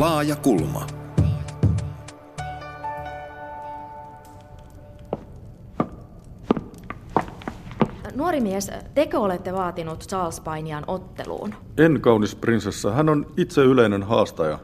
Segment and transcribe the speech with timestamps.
[0.00, 0.86] Laaja kulma.
[8.14, 11.54] Nuori mies, tekö olette vaatinut Charles Painian otteluun?
[11.78, 14.58] En kaunis prinsessa, hän on itse yleinen haastaja.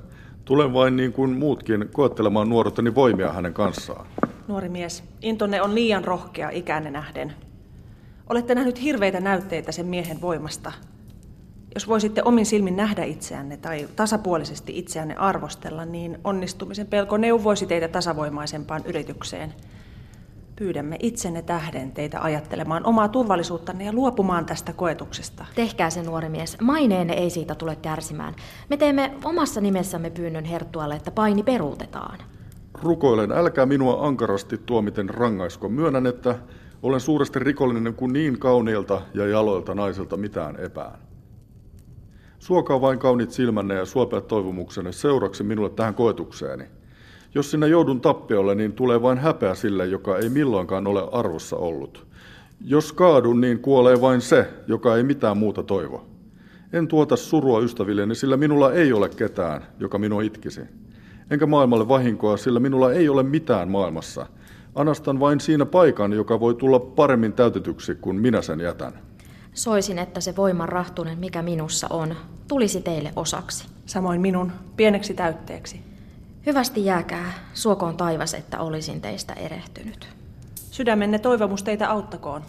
[0.44, 4.06] Tulen vain niin kuin muutkin koettelemaan nuoruuteni voimia hänen kanssaan.
[4.48, 7.32] Nuori mies, intonne on liian rohkea ikänne nähden.
[8.30, 10.72] Olette nähnyt hirveitä näytteitä sen miehen voimasta.
[11.74, 17.88] Jos voisitte omin silmin nähdä itseänne tai tasapuolisesti itseänne arvostella, niin onnistumisen pelko neuvoisi teitä
[17.88, 19.54] tasavoimaisempaan yritykseen.
[20.56, 25.44] Pyydämme itsenne tähden teitä ajattelemaan omaa turvallisuuttanne ja luopumaan tästä koetuksesta.
[25.54, 26.60] Tehkää se nuori mies.
[26.60, 28.34] Maineenne ei siitä tule kärsimään.
[28.70, 32.18] Me teemme omassa nimessämme pyynnön Herttualle, että paini peruutetaan.
[32.82, 35.68] Rukoilen, älkää minua ankarasti tuomiten rangaisko.
[35.68, 36.38] Myönnän, että
[36.82, 40.98] olen suuresti rikollinen, kun niin kauneilta ja jaloilta naiselta mitään epään.
[42.46, 46.64] Suokaa vain kaunit silmänne ja suopeat toivomuksenne seuraksi minulle tähän koetukseeni.
[47.34, 52.06] Jos sinä joudun tappiolle, niin tulee vain häpeä sille, joka ei milloinkaan ole arvossa ollut.
[52.64, 56.06] Jos kaadun, niin kuolee vain se, joka ei mitään muuta toivo.
[56.72, 60.60] En tuota surua ystävilleni, sillä minulla ei ole ketään, joka minua itkisi.
[61.30, 64.26] Enkä maailmalle vahinkoa, sillä minulla ei ole mitään maailmassa.
[64.74, 68.92] Anastan vain siinä paikan, joka voi tulla paremmin täytetyksi, kun minä sen jätän.
[69.56, 72.16] Soisin, että se voiman rahtunen, mikä minussa on,
[72.48, 73.64] tulisi teille osaksi.
[73.86, 75.80] Samoin minun pieneksi täytteeksi.
[76.46, 80.08] Hyvästi jääkää, suokoon taivas, että olisin teistä erehtynyt.
[80.70, 82.42] Sydämenne toivomus teitä auttakoon.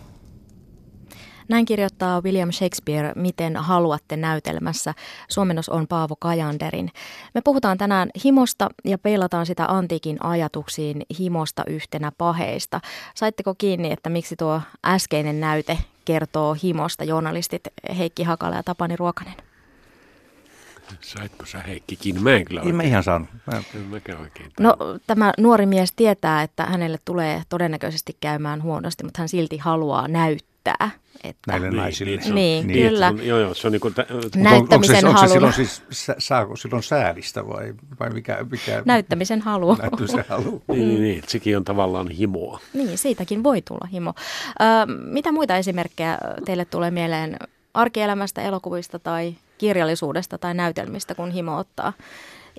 [1.50, 4.94] Näin kirjoittaa William Shakespeare Miten haluatte näytelmässä.
[5.30, 6.92] Suomennos on Paavo Kajanderin.
[7.34, 12.80] Me puhutaan tänään himosta ja peilataan sitä antiikin ajatuksiin himosta yhtenä paheista.
[13.16, 17.62] Saitteko kiinni, että miksi tuo äskeinen näyte kertoo himosta journalistit
[17.98, 19.34] Heikki Hakala ja Tapani Ruokanen?
[21.02, 22.24] Saitko sä Heikkikin?
[22.24, 23.30] Mä en kyllä Ei mä ihan saanut.
[23.52, 23.58] Mä...
[23.58, 24.76] En oikein No
[25.08, 30.57] tämä nuori mies tietää, että hänelle tulee todennäköisesti käymään huonosti, mutta hän silti haluaa näyttää.
[31.24, 31.52] Että...
[31.52, 32.22] Näille naisille.
[32.22, 33.08] Niin, niin, niin kyllä.
[33.08, 33.94] On, joo, joo, se on niin kuin...
[33.94, 34.06] Tä,
[34.36, 35.46] Näyttämisen onko, onko se, halu.
[35.46, 38.82] onko se silloin siis, saako silloin säälistä vai, vai mikä, mikä?
[38.86, 39.76] Näyttämisen halu.
[39.76, 40.64] Näyttämisen halu.
[40.68, 42.60] niin, niin, niin, sekin on tavallaan himoa.
[42.74, 44.14] Niin, siitäkin voi tulla himo.
[44.62, 44.64] Ö,
[45.04, 47.38] mitä muita esimerkkejä teille tulee mieleen
[47.74, 51.94] arkielämästä, elokuvista tai kirjallisuudesta tai näytelmistä, kun himo ottaa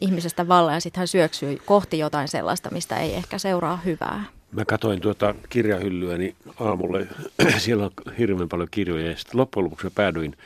[0.01, 4.25] ihmisestä vallan ja sitten hän syöksyy kohti jotain sellaista, mistä ei ehkä seuraa hyvää.
[4.53, 7.09] Mä katsoin tuota kirjahyllyäni aamulle.
[7.59, 10.37] Siellä on hirveän paljon kirjoja ja sitten loppujen lopuksi mä päädyin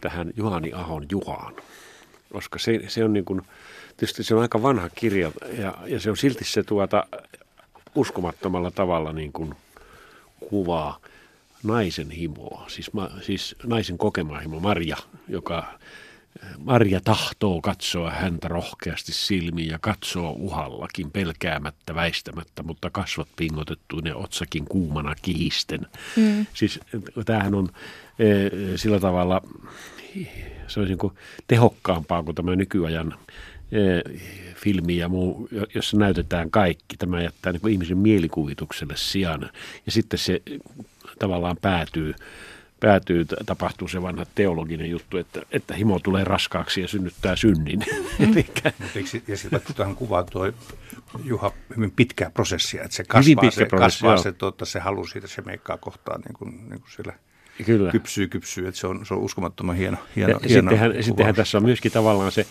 [0.00, 1.54] tähän Juhani Ahon Juhaan.
[2.32, 3.42] Koska se, se on niin kuin,
[3.96, 7.06] tietysti se on aika vanha kirja ja, ja se on silti se tuota
[7.94, 9.54] uskomattomalla tavalla niin kuin
[10.40, 10.98] kuvaa
[11.62, 14.96] naisen himoa, siis, ma, siis naisen kokema himo, Marja,
[15.28, 15.78] joka
[16.58, 24.16] Marja tahtoo katsoa häntä rohkeasti silmiin ja katsoo uhallakin pelkäämättä, väistämättä, mutta kasvot pingotettuin ja
[24.16, 25.86] otsakin kuumana kihisten.
[26.16, 26.46] Mm.
[26.54, 26.80] Siis
[27.24, 27.68] tämähän on
[28.18, 28.26] e,
[28.76, 29.40] sillä tavalla,
[30.66, 31.12] se olisi niin
[31.46, 33.14] tehokkaampaa kuin tämä nykyajan
[33.72, 33.78] e,
[34.54, 36.96] filmi ja muu, jossa näytetään kaikki.
[36.96, 39.50] Tämä jättää niin ihmisen mielikuvitukselle sijaan
[39.86, 40.42] ja sitten se
[41.18, 42.14] tavallaan päätyy
[42.82, 47.78] päätyy, tapahtuu se vanha teologinen juttu, että, että himo tulee raskaaksi ja synnyttää synnin.
[48.18, 48.34] Mm.
[49.28, 50.52] ja sitten tuohon kuvaa tuo
[51.24, 55.26] Juha hyvin pitkää prosessia, että se kasvaa, se, prosessi, kasvaa se, tuota, se halu siitä,
[55.26, 57.12] se meikkaa kohtaan niin kuin, niin kuin sillä
[57.66, 57.90] Kyllä.
[57.90, 61.58] kypsyy, kypsyy, että se on, se on uskomattoman hieno, hieno, ja hieno sittenhän, sittenhän tässä
[61.58, 62.46] on myöskin tavallaan se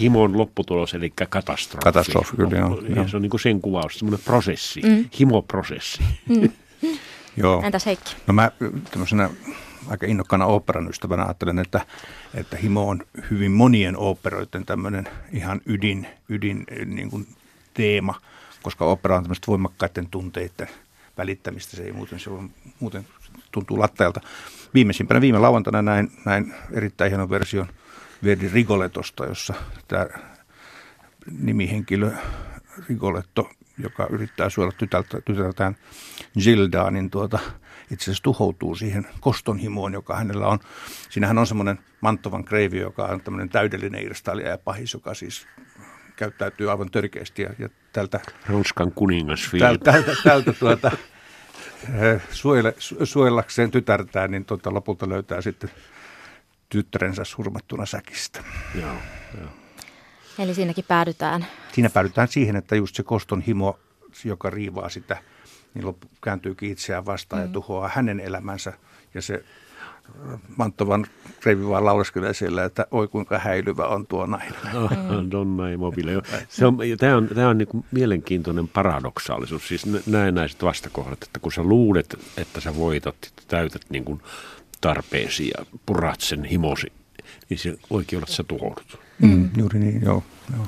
[0.00, 1.84] himon lopputulos, eli katastrofi.
[1.84, 2.82] Katastrofi, kyllä, joo.
[2.96, 5.04] Ja se on niin kuin sen kuvaus, semmoinen prosessi, mm.
[5.20, 6.02] himoprosessi.
[6.28, 6.50] Mm.
[7.36, 7.62] Joo.
[7.64, 8.16] Entäs Heikki?
[8.26, 8.50] No mä
[8.90, 9.30] tämmöisenä
[9.88, 11.80] aika innokkaana oopperan ystävänä ajattelen, että,
[12.34, 17.26] että Himo on hyvin monien oopperoiden tämmöinen ihan ydin, ydin niin kuin
[17.74, 18.20] teema,
[18.62, 20.68] koska opera on tämmöistä voimakkaiden tunteiden
[21.18, 22.50] välittämistä, se ei muuten, se on,
[22.80, 23.06] muuten
[23.52, 24.20] tuntuu lattajalta.
[24.74, 27.66] Viimeisimpänä viime lauantaina näin, näin erittäin hienon version
[28.24, 29.54] Verdi Rigoletosta, jossa
[29.88, 30.06] tämä
[31.38, 32.12] nimihenkilö
[32.88, 35.76] Rigoletto, joka yrittää suojella tytältä, tytältään
[36.40, 37.38] Gildaa, niin tuota,
[37.90, 40.58] itse asiassa tuhoutuu siihen kostonhimoon, joka hänellä on.
[41.10, 45.46] Siinähän on semmoinen Mantovan kreivi, joka on tämmöinen täydellinen irstailija ja pahis, joka siis
[46.16, 47.42] käyttäytyy aivan törkeästi.
[47.42, 50.90] Ja, ja tältä, Ranskan kuningas Tältä, tältä, tältä tuota,
[51.94, 52.74] eh, suojele,
[53.04, 55.70] suojellakseen tytärtään, niin tuota, lopulta löytää sitten
[56.68, 58.44] tyttärensä surmattuna säkistä.
[58.74, 58.96] Joo,
[59.40, 59.50] joo.
[60.38, 61.46] Eli siinäkin päädytään.
[61.72, 63.78] Siinä päädytään siihen, että just se koston himo,
[64.24, 65.16] joka riivaa sitä,
[65.78, 67.46] niin loppu, kääntyykin itseään vastaan mm.
[67.46, 68.72] ja tuhoaa hänen elämänsä.
[69.14, 69.44] Ja se
[70.56, 71.06] Manttovan
[71.40, 74.54] Kreivi vaan laureskelee siellä, että oi kuinka häilyvä on tuo nainen.
[75.08, 75.30] Mm.
[75.30, 76.22] Donna Immobile.
[76.48, 81.52] Se on, tämä on, tämä on niin kuin mielenkiintoinen paradoksaalisuus, siis näennäiset vastakohdat, että kun
[81.52, 84.22] sä luulet, että sä voitat, että täytät niin kuin
[84.80, 86.92] tarpeesi ja purat sen himosi,
[87.50, 88.98] niin se oikein olla, että sä tuhoudut.
[89.18, 90.22] Mm, juuri niin, joo.
[90.56, 90.66] joo.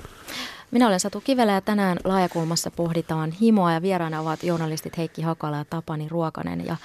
[0.71, 5.57] Minä olen Satu Kivelä ja tänään Laajakulmassa pohditaan himoa ja vieraana ovat journalistit Heikki Hakala
[5.57, 6.67] ja Tapani Ruokanen.
[6.67, 6.77] Ja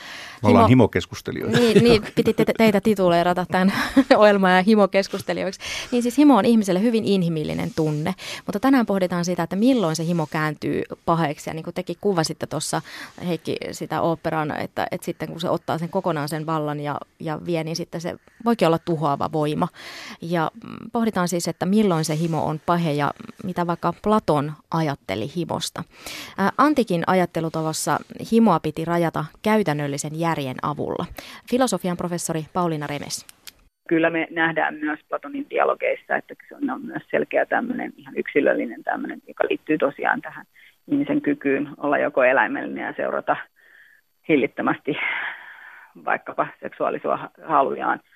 [0.44, 1.58] Me ollaan himokeskustelijoita.
[1.58, 3.74] Niin, niin piti te, teitä tituleerata tämän
[4.18, 5.60] ohjelman ja himokeskustelijoiksi.
[5.92, 8.16] Niin siis himo on ihmiselle hyvin inhimillinen tunne,
[8.46, 11.50] mutta tänään pohditaan sitä, että milloin se himo kääntyy paheksi.
[11.50, 12.82] Ja niin kuin tekin kuvasitte tuossa
[13.28, 17.46] Heikki sitä operan, että, että sitten kun se ottaa sen kokonaan sen vallan ja, ja
[17.46, 18.16] vie, niin sitten se
[18.46, 19.68] voikin olla tuhoava voima.
[20.22, 20.52] Ja
[20.92, 25.84] pohditaan siis, että milloin se himo on pahe ja mitä vaikka Platon ajatteli himosta.
[26.58, 27.98] Antikin ajattelutavassa
[28.32, 31.06] himoa piti rajata käytännöllisen järjen avulla.
[31.50, 33.26] Filosofian professori Pauliina Remes.
[33.90, 39.22] Kyllä me nähdään myös Platonin dialogeissa, että se on myös selkeä tämmöinen ihan yksilöllinen tämmöinen,
[39.28, 40.46] joka liittyy tosiaan tähän
[40.92, 43.36] ihmisen kykyyn olla joko eläimellinen ja seurata
[44.30, 44.98] hillittömästi
[46.06, 48.00] vaikkapa seksuaalisuutta halujaan–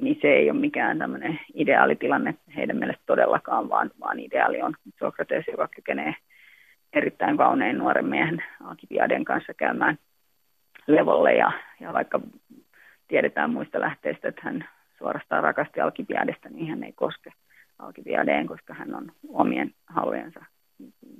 [0.00, 5.44] niin se ei ole mikään tämmöinen ideaalitilanne heidän mielestä todellakaan, vaan, vaan ideaali on Sokrates,
[5.46, 6.14] joka kykenee
[6.92, 9.98] erittäin kaunein nuoren miehen Alkibiaden kanssa käymään
[10.86, 12.20] levolle ja, ja vaikka
[13.08, 14.68] tiedetään muista lähteistä, että hän
[14.98, 17.32] suorastaan rakasti Alkibiadesta, niin hän ei koske
[17.78, 20.44] Alkibiadeen, koska hän on omien halujensa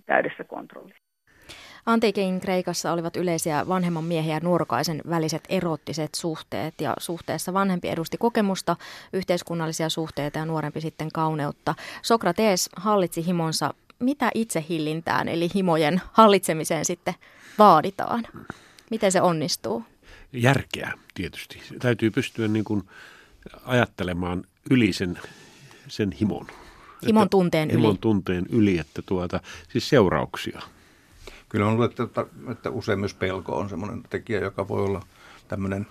[0.07, 1.04] täydessä kontrollissa.
[1.87, 8.19] Antiikin Kreikassa olivat yleisiä vanhemman miehen ja nuorukaisen väliset erottiset suhteet ja suhteessa vanhempi edusti
[8.19, 8.77] kokemusta,
[9.13, 11.75] yhteiskunnallisia suhteita ja nuorempi sitten kauneutta.
[12.03, 13.75] Sokrates hallitsi himonsa.
[13.99, 14.31] Mitä
[14.69, 17.15] hillintään eli himojen hallitsemiseen sitten
[17.59, 18.27] vaaditaan?
[18.91, 19.85] Miten se onnistuu?
[20.33, 21.63] Järkeä tietysti.
[21.79, 22.83] Täytyy pystyä niin kuin
[23.65, 25.19] ajattelemaan yli sen,
[25.89, 26.47] sen himon.
[27.07, 27.81] Himon tunteen yli.
[27.81, 29.41] Himon tunteen yli, että tuota,
[29.73, 30.63] siis seurauksia.
[31.55, 35.03] Kyllä on luulen, että, että usein myös pelko on sellainen tekijä, joka voi olla
[35.49, 35.87] tämmöinen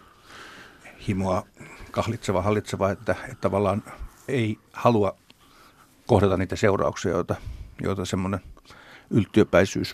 [1.08, 1.44] himoa
[1.92, 3.84] kahlitseva, hallitseva, että, että tavallaan
[4.28, 5.18] ei halua
[6.08, 7.36] kohdata niitä seurauksia, joita,
[7.82, 8.40] joita semmoinen
[9.10, 9.94] yltiöpäisyys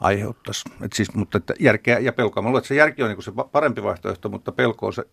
[0.00, 0.64] aiheuttaisi.
[0.80, 2.42] Et siis, mutta että järkeä ja pelkoa.
[2.42, 5.04] Mä luulen, että se järki on niin se parempi vaihtoehto, mutta pelko on se,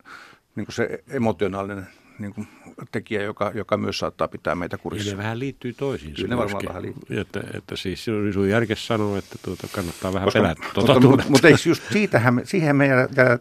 [0.56, 1.88] niin se emotionaalinen
[2.20, 2.48] niin kuin
[2.92, 5.10] tekijä, joka, joka myös saattaa pitää meitä kurissa.
[5.10, 6.16] Ja ne vähän liittyy toisiinsa.
[6.16, 7.20] Kyllä ne varmaan vähän liittyy.
[7.20, 10.62] Että, että siis sun järkes sanoo, että tuota, kannattaa vähän Koska, pelätä.
[10.74, 12.90] Tuota mutta, mutta, mutta eikö just siitähän me, siihen me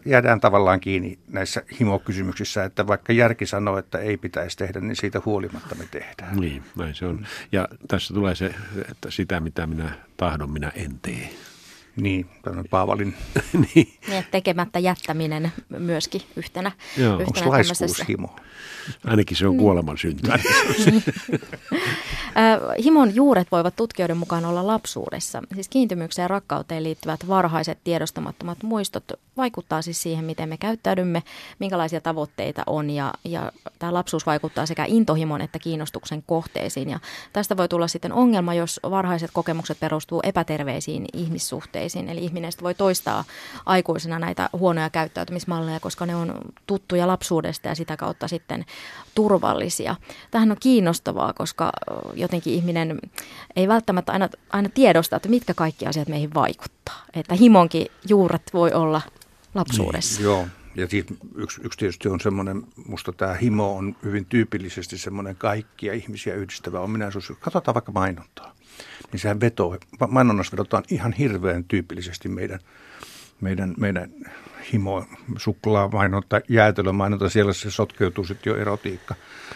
[0.05, 5.21] jäädään tavallaan kiinni näissä himokysymyksissä, että vaikka järki sanoo, että ei pitäisi tehdä, niin siitä
[5.25, 6.39] huolimatta me tehdään.
[6.39, 7.27] Niin, näin se on.
[7.51, 8.55] Ja tässä tulee se,
[8.91, 11.29] että sitä mitä minä tahdon, minä en tee.
[11.95, 13.13] Niin, tämmöinen Paavalin.
[13.75, 13.93] niin.
[14.07, 16.71] Ja tekemättä jättäminen myöskin yhtenä.
[16.97, 17.19] Joo.
[17.19, 18.35] Yhtenä Onko laiskuushimo?
[19.05, 20.31] Ainakin se on kuoleman synty.
[22.83, 25.41] Himon juuret voivat tutkijoiden mukaan olla lapsuudessa.
[25.53, 29.03] Siis kiintymykseen ja rakkauteen liittyvät varhaiset tiedostamattomat muistot
[29.37, 31.23] vaikuttaa siis siihen, miten me käyttäydymme,
[31.59, 36.89] minkälaisia tavoitteita on ja, ja tämä lapsuus vaikuttaa sekä intohimon että kiinnostuksen kohteisiin.
[36.89, 36.99] Ja
[37.33, 42.09] tästä voi tulla sitten ongelma, jos varhaiset kokemukset perustuu epäterveisiin ihmissuhteisiin.
[42.09, 43.23] Eli ihminen voi toistaa
[43.65, 46.35] aikuisena näitä huonoja käyttäytymismalleja, koska ne on
[46.67, 48.65] tuttuja lapsuudesta ja sitä kautta sitten
[49.15, 49.95] turvallisia.
[50.31, 51.71] Tähän on kiinnostavaa, koska
[52.13, 52.99] jotenkin ihminen
[53.55, 57.03] ei välttämättä aina, aina tiedosta, että mitkä kaikki asiat meihin vaikuttaa.
[57.13, 59.01] Että himonkin juuret voi olla
[59.55, 60.19] lapsuudessa.
[60.19, 64.97] Niin, joo, ja siis yksi, yksi tietysti on semmoinen, musta tämä himo on hyvin tyypillisesti
[64.97, 67.33] semmoinen kaikkia ihmisiä yhdistävä ominaisuus.
[67.39, 68.55] Katsotaan vaikka mainontaa,
[69.11, 69.77] niin sehän vetoo,
[70.07, 72.59] mainonnassa vedotaan ihan hirveän tyypillisesti meidän,
[73.41, 74.11] meidän, meidän
[74.73, 75.05] himo,
[75.37, 79.15] suklaamainonta, jäätelömainonta, siellä se sotkeutuu sitten jo erotiikka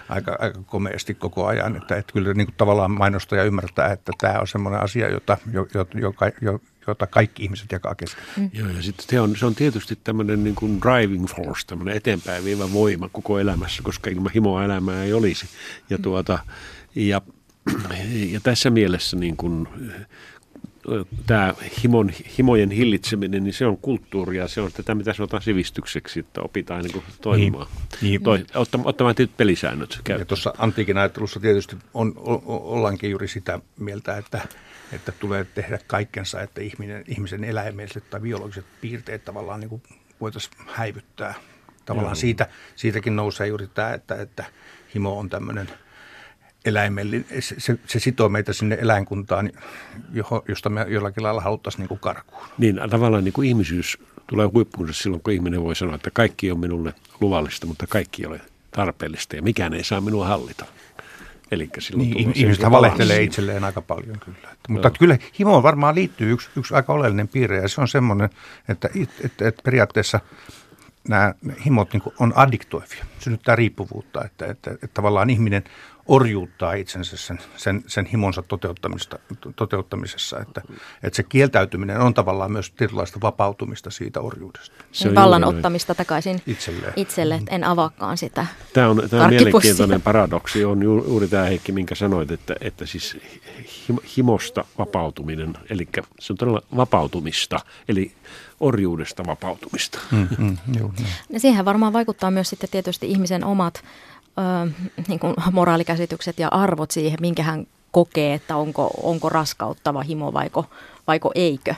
[0.09, 1.75] aika, aika komeasti koko ajan.
[1.75, 5.37] Että, että kyllä niin kuin tavallaan mainostaja ymmärtää, että tämä on semmoinen asia, jota,
[5.93, 6.25] joka,
[6.87, 8.23] jota kaikki ihmiset jakaa kesken.
[8.37, 8.49] Mm.
[8.53, 12.45] Joo, ja sitten se on, se on tietysti tämmöinen niin kuin driving force, tämmöinen eteenpäin
[12.45, 15.45] viivä voima koko elämässä, koska ilman himoa elämää ei olisi.
[15.89, 16.03] Ja, mm.
[16.03, 16.39] tuota,
[16.95, 17.21] ja,
[18.31, 19.67] ja tässä mielessä niin kuin,
[21.27, 26.41] tämä himon, himojen hillitseminen, niin se on kulttuuria, se on tätä, mitä sanotaan sivistykseksi, että
[26.41, 27.67] opitaan niin kuin toimimaan,
[28.01, 28.23] niin, niin.
[28.23, 30.19] Toi, ottamaan, ottamaan tietyt pelisäännöt käyttöön.
[30.19, 34.41] Ja tuossa antiikin ajattelussa tietysti on, o, ollaankin juuri sitä mieltä, että,
[34.93, 39.83] että tulee tehdä kaikkensa, että ihminen, ihmisen eläimelliset tai biologiset piirteet tavallaan niin kuin
[40.21, 41.33] voitaisiin häivyttää.
[41.85, 44.45] Tavallaan siitä, siitäkin nousee juuri tämä, että, että
[44.95, 45.69] himo on tämmöinen–
[46.65, 49.51] eläimellinen, se, se, sitoo meitä sinne eläinkuntaan,
[50.13, 52.41] joho, josta me jollakin lailla haluttaisiin niin karkuun.
[52.57, 56.59] Niin, tavallaan niin kuin ihmisyys tulee huippuunsa silloin, kun ihminen voi sanoa, että kaikki on
[56.59, 58.41] minulle luvallista, mutta kaikki ei ole
[58.71, 60.65] tarpeellista ja mikään ei saa minua hallita.
[61.51, 64.37] Eli niin, ihmiset valehtelee itselleen aika paljon kyllä.
[64.51, 68.29] Että, mutta kyllä himoon varmaan liittyy yksi, yksi aika oleellinen piirre ja se on semmoinen,
[68.69, 70.19] että, että, että, että periaatteessa
[71.07, 71.33] nämä
[71.65, 75.63] himot niin on addiktoivia, synnyttää riippuvuutta, että, että, että tavallaan ihminen–
[76.11, 79.19] orjuuttaa itsensä sen, sen, sen himonsa toteuttamista,
[79.55, 80.39] toteuttamisessa.
[80.39, 80.61] Että,
[81.03, 84.75] että se kieltäytyminen on tavallaan myös tietynlaista vapautumista siitä orjuudesta.
[84.91, 87.35] Se on vallan ottamista takaisin itselle, itselle.
[87.35, 91.95] Että en avaakaan sitä Tämä on, tämä on mielenkiintoinen paradoksi, on juuri tämä Heikki, minkä
[91.95, 93.17] sanoit, että, että siis
[94.17, 95.87] himosta vapautuminen, eli
[96.19, 98.11] se on todella vapautumista, eli
[98.59, 99.99] orjuudesta vapautumista.
[100.11, 100.93] Mm, mm, joo,
[101.29, 103.83] Ja siihen varmaan vaikuttaa myös sitten tietysti ihmisen omat
[104.37, 104.71] ö,
[105.07, 110.65] niin kuin moraalikäsitykset ja arvot siihen, minkä hän kokee, että onko, onko raskauttava himo vaiko,
[111.07, 111.75] vaiko eikö.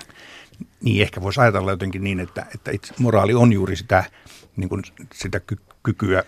[0.81, 4.03] Niin, ehkä voisi ajatella jotenkin niin, että, että itse moraali on juuri sitä,
[4.55, 4.81] niin kuin
[5.13, 6.23] sitä ky- kykyä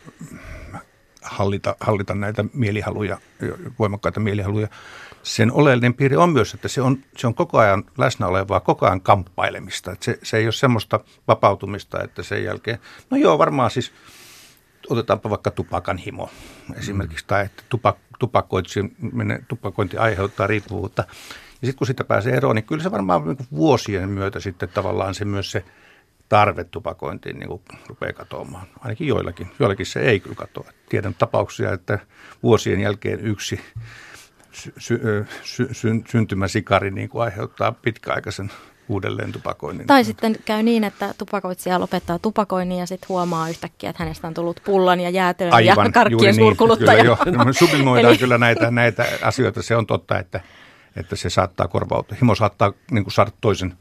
[1.21, 3.17] hallita, hallita näitä mielihaluja,
[3.79, 4.67] voimakkaita mielihaluja.
[5.23, 8.85] Sen oleellinen piiri on myös, että se on, se on koko ajan läsnä olevaa, koko
[8.85, 9.91] ajan kamppailemista.
[9.91, 12.79] Että se, se ei ole semmoista vapautumista, että sen jälkeen,
[13.09, 13.91] no joo, varmaan siis–
[14.89, 16.29] otetaanpa vaikka tupakan himo
[16.77, 17.97] esimerkiksi, tai että tupak,
[19.47, 21.03] tupakointi, aiheuttaa riippuvuutta.
[21.61, 25.15] Ja sitten kun sitä pääsee eroon, niin kyllä se varmaan niin vuosien myötä sitten tavallaan
[25.15, 25.65] se myös se
[26.29, 28.67] tarve tupakointiin niin rupeaa katoamaan.
[28.79, 29.47] Ainakin joillakin.
[29.59, 30.69] Joillakin se ei kyllä katoa.
[30.89, 31.99] Tiedän tapauksia, että
[32.43, 33.59] vuosien jälkeen yksi
[34.51, 35.27] sy- sy-
[35.71, 38.51] sy- syntymäsikari niin kuin aiheuttaa pitkäaikaisen
[38.89, 39.87] uudelleen tupakoinnin.
[39.87, 44.33] Tai sitten käy niin, että tupakoitsija lopettaa tupakoinnin ja sitten huomaa yhtäkkiä, että hänestä on
[44.33, 46.35] tullut pullan ja jäätöön Aivan, ja karkkien niin.
[46.35, 47.03] suurkuluttaja.
[47.03, 47.43] Kyllä, jo.
[47.43, 48.17] No, sublimoidaan Eli...
[48.17, 49.61] kyllä näitä, näitä asioita.
[49.61, 50.41] Se on totta, että,
[50.95, 52.17] että se saattaa korvautua.
[52.21, 53.73] Himo saattaa niin kuin saada toisen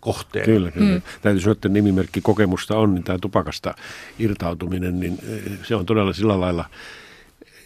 [0.00, 0.44] kohteen.
[0.44, 0.94] Kyllä, kyllä.
[0.94, 1.02] Mm.
[1.22, 3.74] Täytyy sanoa, että nimimerkki kokemusta on, niin tämä tupakasta
[4.18, 6.64] irtautuminen, niin eh, se on todella sillä lailla,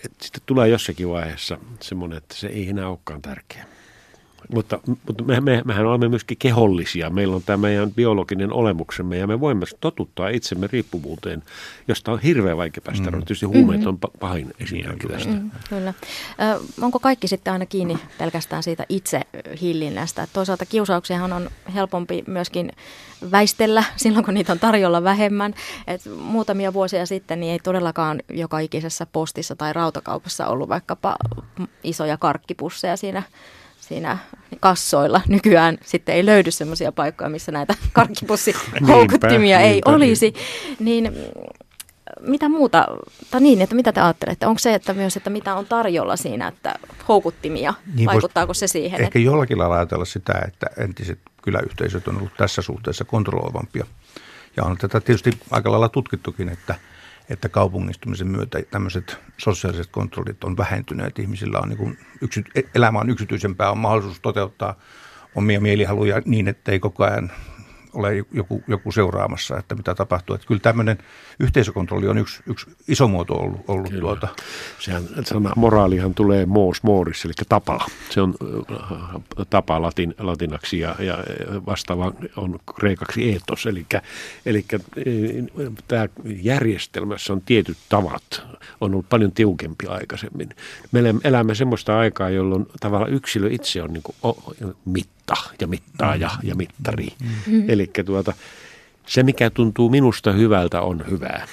[0.05, 3.74] että sitten tulee jossakin vaiheessa semmoinen, että se ei enää olekaan tärkeä.
[4.53, 7.11] Mutta, mutta me, me, mehän olemme myöskin kehollisia.
[7.11, 11.43] Meillä on tämä meidän biologinen olemuksemme ja me voimme totuttaa itsemme riippuvuuteen,
[11.89, 13.11] josta on hirveän vaikea päästä.
[13.11, 13.19] Mm.
[13.19, 13.99] Tietysti huumeet mm-hmm.
[14.05, 15.31] on pahin esimerkki tästä.
[15.31, 15.95] Mm, kyllä.
[16.55, 19.21] Ö, onko kaikki sitten aina kiinni pelkästään siitä itse
[19.61, 20.29] hillinnästä?
[20.33, 22.73] Toisaalta kiusauksiahan on helpompi myöskin
[23.31, 25.55] väistellä silloin, kun niitä on tarjolla vähemmän.
[25.87, 31.17] Et muutamia vuosia sitten niin ei todellakaan joka ikisessä postissa tai rautakaupassa ollut vaikkapa
[31.85, 33.23] isoja karkkipusseja siinä
[33.89, 34.19] siinä
[34.61, 35.21] kassoilla.
[35.29, 40.35] Nykyään sitten ei löydy semmoisia paikkoja, missä näitä karkkipussihoukuttimia ei niinpä, olisi.
[40.79, 41.13] Niin
[42.21, 42.87] mitä muuta,
[43.31, 44.47] tai niin, että mitä te ajattelette?
[44.47, 46.75] Onko se, että myös, että mitä on tarjolla siinä, että
[47.09, 49.01] houkuttimia, niin vaikuttaako se siihen?
[49.01, 49.19] Ehkä että...
[49.19, 53.87] jollakin lailla ajatella sitä, että entiset kyläyhteisöt on ollut tässä suhteessa kontrolloivampia.
[54.57, 56.75] Ja on tätä tietysti aika lailla tutkittukin, että–
[57.29, 61.19] että kaupungistumisen myötä tämmöiset sosiaaliset kontrollit on vähentyneet.
[61.19, 64.79] Ihmisillä on niin kuin yksity, elämä on yksityisempää, on mahdollisuus toteuttaa
[65.35, 67.33] omia mielihaluja niin, että ei koko ajan
[67.95, 70.35] ole joku, joku seuraamassa, että mitä tapahtuu.
[70.35, 70.99] Että kyllä tämmöinen
[71.41, 73.61] yhteisökontrolli on yksi, yksi iso muoto ollut.
[73.69, 74.01] ollut kyllä.
[74.01, 74.29] tuota.
[74.79, 77.87] Sehän, sana moraalihan tulee mos moris, eli tapa.
[78.11, 78.35] Se on
[78.73, 78.89] äh,
[79.51, 81.19] tapa latin, latinaksi ja, ja
[81.67, 83.67] vastaava on kreikaksi eetos.
[83.67, 83.87] Eli,
[84.47, 84.81] eli äh,
[85.89, 88.43] tämä järjestelmässä on tietyt tavat.
[88.81, 90.49] On ollut paljon tiukempi aikaisemmin.
[90.93, 94.37] Me elämme semmoista aikaa, jolloin tavallaan yksilö itse on niin kuin
[94.85, 95.15] mitta
[95.61, 97.09] ja mittaa ja, ja mittari.
[97.23, 97.65] Mm-hmm.
[97.69, 98.33] Eli tuota,
[99.07, 101.47] se, mikä tuntuu minusta hyvältä, on hyvää.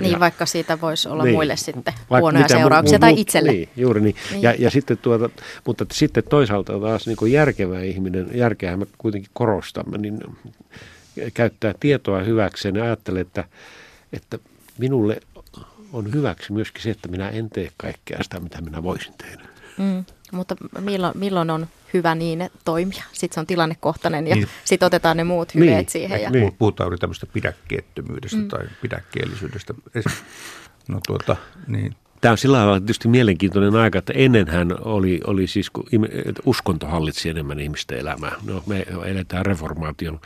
[0.00, 3.52] Niin, ja, vaikka siitä voisi olla niin, muille sitten huonoja seurauksia mu, mu, tai itselle.
[3.52, 4.16] Niin, juuri niin.
[4.30, 4.42] niin.
[4.42, 5.30] Ja, ja sitten tuota,
[5.66, 10.20] mutta sitten toisaalta taas niin kuin järkevä ihminen, järkeä me kuitenkin korostamme, niin
[11.34, 13.44] käyttää tietoa hyväkseen ja ajattelee, että,
[14.12, 14.38] että
[14.78, 15.20] minulle
[15.92, 19.42] on hyväksi myöskin se, että minä en tee kaikkea sitä, mitä minä voisin tehdä.
[19.78, 23.04] Mm, mutta milloin, milloin on hyvä niin toimia.
[23.12, 24.48] Sitten se on tilannekohtainen ja niin.
[24.64, 25.88] sitten otetaan ne muut hyveet niin.
[25.88, 26.22] siihen.
[26.22, 26.30] Ja...
[26.30, 26.54] Niin.
[26.58, 28.48] Puhutaan juuri tämmöistä pidäkkeettömyydestä mm.
[28.48, 29.74] tai pidäkkeellisyydestä.
[30.88, 31.36] No tuota,
[31.66, 31.94] niin.
[32.20, 35.84] Tämä on sillä tavalla tietysti mielenkiintoinen aika, että ennenhän oli, oli siis, kun
[36.44, 38.32] uskonto hallitsi enemmän ihmisten elämää.
[38.44, 40.20] No, me eletään reformaation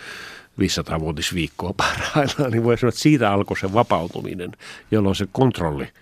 [0.61, 4.53] 500-vuotisviikkoa parhaillaan, niin voi sanoa, että siitä alkoi se vapautuminen,
[4.91, 5.89] jolloin se kontrolli–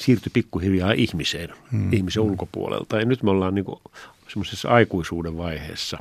[0.00, 1.92] siirtyi pikkuhiljaa ihmiseen, hmm.
[1.92, 2.98] ihmisen ulkopuolelta.
[2.98, 3.64] Ja nyt me ollaan niin
[4.28, 5.98] semmoisessa aikuisuuden vaiheessa.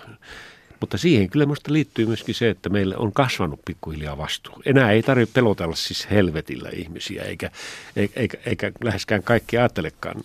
[0.80, 4.62] Mutta siihen kyllä minusta liittyy myöskin se, että meille on kasvanut pikkuhiljaa vastuu.
[4.66, 7.52] Enää ei tarvitse pelotella siis helvetillä ihmisiä, eikä,
[7.96, 10.16] eikä, eikä läheskään kaikki ajattelekaan,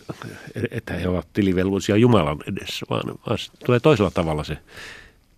[0.70, 4.58] että he ovat tilivelvollisia Jumalan edessä, vaan, vaan tulee toisella tavalla se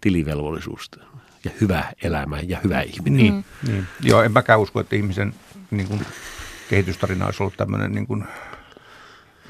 [0.00, 0.90] tilivelvollisuus
[1.44, 3.16] ja hyvä elämä ja hyvä ihminen.
[3.16, 3.72] Niin, mm.
[3.72, 3.86] niin.
[4.02, 5.34] Joo, en mäkään usko, että ihmisen
[5.70, 6.00] niin kuin,
[6.70, 8.24] kehitystarina olisi ollut tämmöinen niin kuin,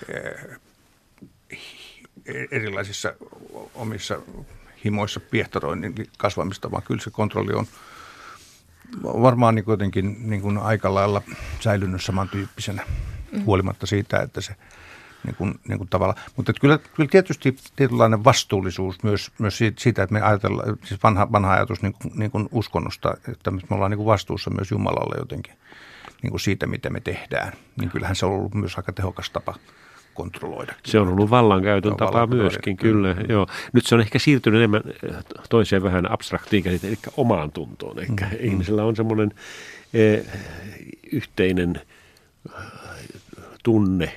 [0.08, 0.58] eh,
[2.50, 3.14] erilaisissa
[3.74, 4.18] omissa
[4.84, 7.66] himoissa piehtoroinnin kasvamista, vaan kyllä se kontrolli on
[9.02, 11.22] varmaan niin kuitenkin niin kuin aika lailla
[11.60, 12.82] säilynyt samantyyppisenä,
[13.32, 13.44] mm.
[13.44, 14.56] huolimatta siitä, että se
[15.24, 16.14] niin kuin, niin kuin tavalla.
[16.36, 21.52] Mutta kyllä, kyllä tietysti tietynlainen vastuullisuus myös, myös siitä, että me ajatellaan, siis vanha, vanha
[21.52, 25.54] ajatus niin kuin, niin kuin uskonnosta, että me ollaan niin kuin vastuussa myös Jumalalle jotenkin
[26.22, 27.52] niin kuin siitä, mitä me tehdään.
[27.80, 29.54] Niin kyllähän se on ollut myös aika tehokas tapa
[30.16, 30.74] kontrolloida.
[30.84, 33.14] Se on ollut vallankäytön tapa myöskin, kyllä.
[33.14, 33.24] Mm.
[33.28, 33.46] Joo.
[33.72, 35.16] Nyt se on ehkä siirtynyt enemmän eh,
[35.50, 37.98] toiseen vähän abstraktiin käsite, eli omaan tuntoon.
[37.98, 38.16] Eli mm.
[38.40, 39.34] ihmisellä on semmoinen
[39.94, 40.24] eh,
[41.12, 41.80] yhteinen
[42.48, 42.64] eh,
[43.62, 44.12] tunne,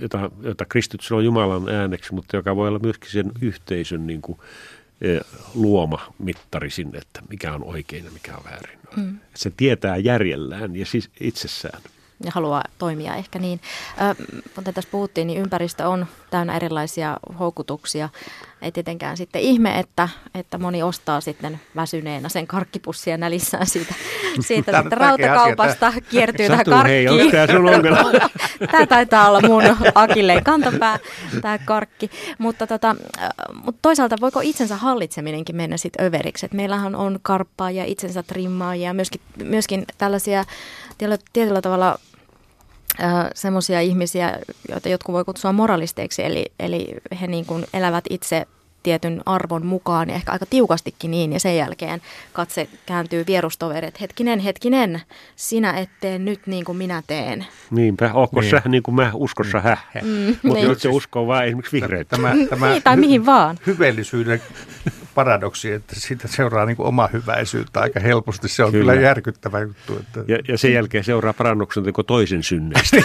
[0.00, 4.38] jota, jota kristityssä on Jumalan ääneksi, mutta joka voi olla myöskin sen yhteisön niin kuin,
[5.54, 8.78] luoma mittari sinne, että mikä on oikein ja mikä on väärin.
[8.96, 9.18] Mm.
[9.34, 11.82] Se tietää järjellään ja siis itsessään
[12.24, 13.60] ja haluaa toimia ehkä niin.
[14.54, 18.08] kuten tässä puhuttiin, niin ympäristö on täynnä erilaisia houkutuksia.
[18.62, 23.94] Ei tietenkään sitten ihme, että, että moni ostaa sitten väsyneenä sen karkkipussia ja nälissään siitä,
[24.40, 27.10] siitä sitten rautakaupasta asia, kiertyy tähän karkkiin.
[27.10, 27.66] Hei, tämä sun
[28.72, 29.62] tämä taitaa olla mun
[29.94, 30.98] akilleen kantapää,
[31.42, 32.10] tämä karkki.
[32.38, 32.96] Mutta, tota,
[33.64, 36.46] mutta toisaalta voiko itsensä hallitseminenkin mennä sitten överiksi?
[36.46, 40.44] Et meillähän on karppaajia, itsensä trimmaajia, myöskin, myöskin tällaisia
[41.32, 41.98] tietyllä tavalla
[43.34, 46.88] semmoisia ihmisiä, joita jotkut voi kutsua moralisteiksi, eli, eli
[47.20, 48.46] he niin kuin elävät itse
[48.84, 52.00] tietyn arvon mukaan ja ehkä aika tiukastikin niin ja sen jälkeen
[52.32, 54.00] katse kääntyy vierustoverit.
[54.00, 55.02] Hetkinen, hetkinen,
[55.36, 57.46] sinä et tee nyt niin kuin minä teen.
[57.70, 58.50] Niinpä, onko niin.
[58.50, 59.76] sä niin kuin mä, uskossa hä.
[60.02, 60.80] Mm, Mutta niin.
[60.80, 62.16] se uskoo vaan esimerkiksi vihreitä.
[62.16, 63.58] Tämä, tämä niin, tai mihin vaan.
[63.66, 64.42] Hyveellisyyden
[65.14, 68.48] paradoksi, että siitä seuraa niin kuin oma hyväisyyttä aika helposti.
[68.48, 69.98] Se on kyllä, kyllä järkyttävä juttu.
[69.98, 70.24] Että...
[70.28, 72.96] Ja, ja sen jälkeen seuraa parannuksen toisen synneistä.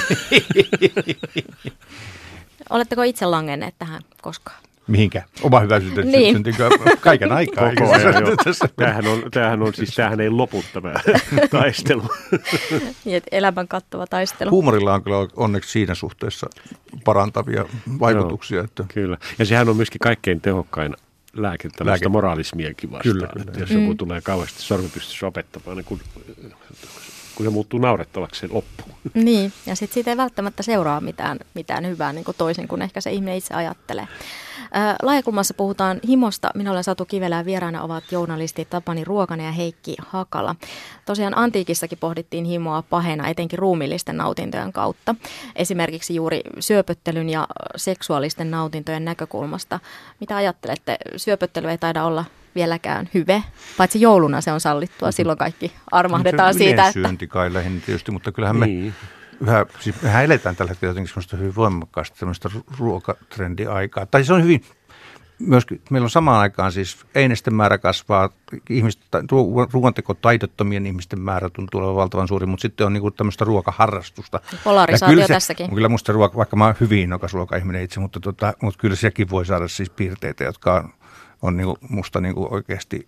[2.70, 4.69] Oletteko itse langenneet tähän koskaan?
[4.90, 5.24] Mihinkä?
[5.42, 6.36] Oma hyväisyyteen niin.
[6.36, 7.70] syntyykö kaiken aikaa?
[7.76, 8.36] Koko ajan, joo.
[8.76, 10.94] Tämähän, on, tämähän, on, siis, tämähän ei lopu tämä
[11.52, 12.04] taistelu.
[13.06, 14.50] niin, elämän kattava taistelu.
[14.50, 16.48] Huumorilla on kyllä onneksi siinä suhteessa
[17.06, 17.66] parantavia
[18.00, 18.56] vaikutuksia.
[18.56, 18.84] Joo, että...
[18.94, 19.18] Kyllä.
[19.40, 20.96] Ja sehän on myöskin kaikkein tehokkain
[21.34, 22.10] lääke tällaista Lääke.
[22.10, 23.14] moraalismiakin vastaan.
[23.14, 23.46] Kyllä, kyllä.
[23.48, 23.82] Että jos mm.
[23.82, 26.00] joku tulee kauheasti sormipystyssä opettamaan, niin kun,
[27.40, 28.86] kun se muuttuu naurettavaksi, se loppuu.
[29.14, 33.02] Niin, ja sitten siitä ei välttämättä seuraa mitään, mitään hyvää niin kuin toisin kuin ehkä
[33.02, 34.08] se ihminen itse ajattelee.
[35.04, 36.50] Laajakulmassa puhutaan himosta.
[36.56, 40.56] Minä olen Satu Kivelä vieraana ovat journalistit Tapani Ruokanen ja Heikki Hakala.
[41.06, 45.16] Tosiaan antiikissakin pohdittiin himoa pahena etenkin ruumillisten nautintojen kautta.
[45.56, 49.80] Esimerkiksi juuri syöpöttelyn ja seksuaalisten nautintojen näkökulmasta.
[50.20, 50.98] Mitä ajattelette?
[51.18, 53.44] Syöpöttely ei taida olla vieläkään hyve,
[53.78, 55.08] paitsi jouluna se on sallittua.
[55.08, 55.16] Mm-hmm.
[55.16, 56.88] Silloin kaikki armahdetaan siitä.
[56.88, 56.92] Että...
[56.92, 58.86] syönti kai lähinnä tietysti, mutta kyllähän niin.
[58.86, 58.94] me
[59.42, 64.06] yhä, siis mehän eletään tällä hetkellä jotenkin semmoista hyvin voimakkaasta semmoista ruokatrendiaikaa.
[64.06, 64.62] Tai se on hyvin,
[65.40, 68.30] myöskin, meillä on samaan aikaan siis einesten määrä kasvaa,
[68.70, 69.02] ihmiset,
[69.74, 74.40] ruoantekotaidottomien ihmisten määrä tuntuu olevan valtavan suuri, mutta sitten on niinku tämmöistä ruokaharrastusta.
[74.64, 75.70] Polarisaatio kyllä se, tässäkin.
[75.76, 79.30] Kyllä musta ruoka, vaikka mä oon hyvin innokas ruokaihminen itse, mutta, tota, mutta kyllä sekin
[79.30, 80.94] voi saada siis piirteitä, jotka on,
[81.42, 83.08] on niinku, musta niinku oikeasti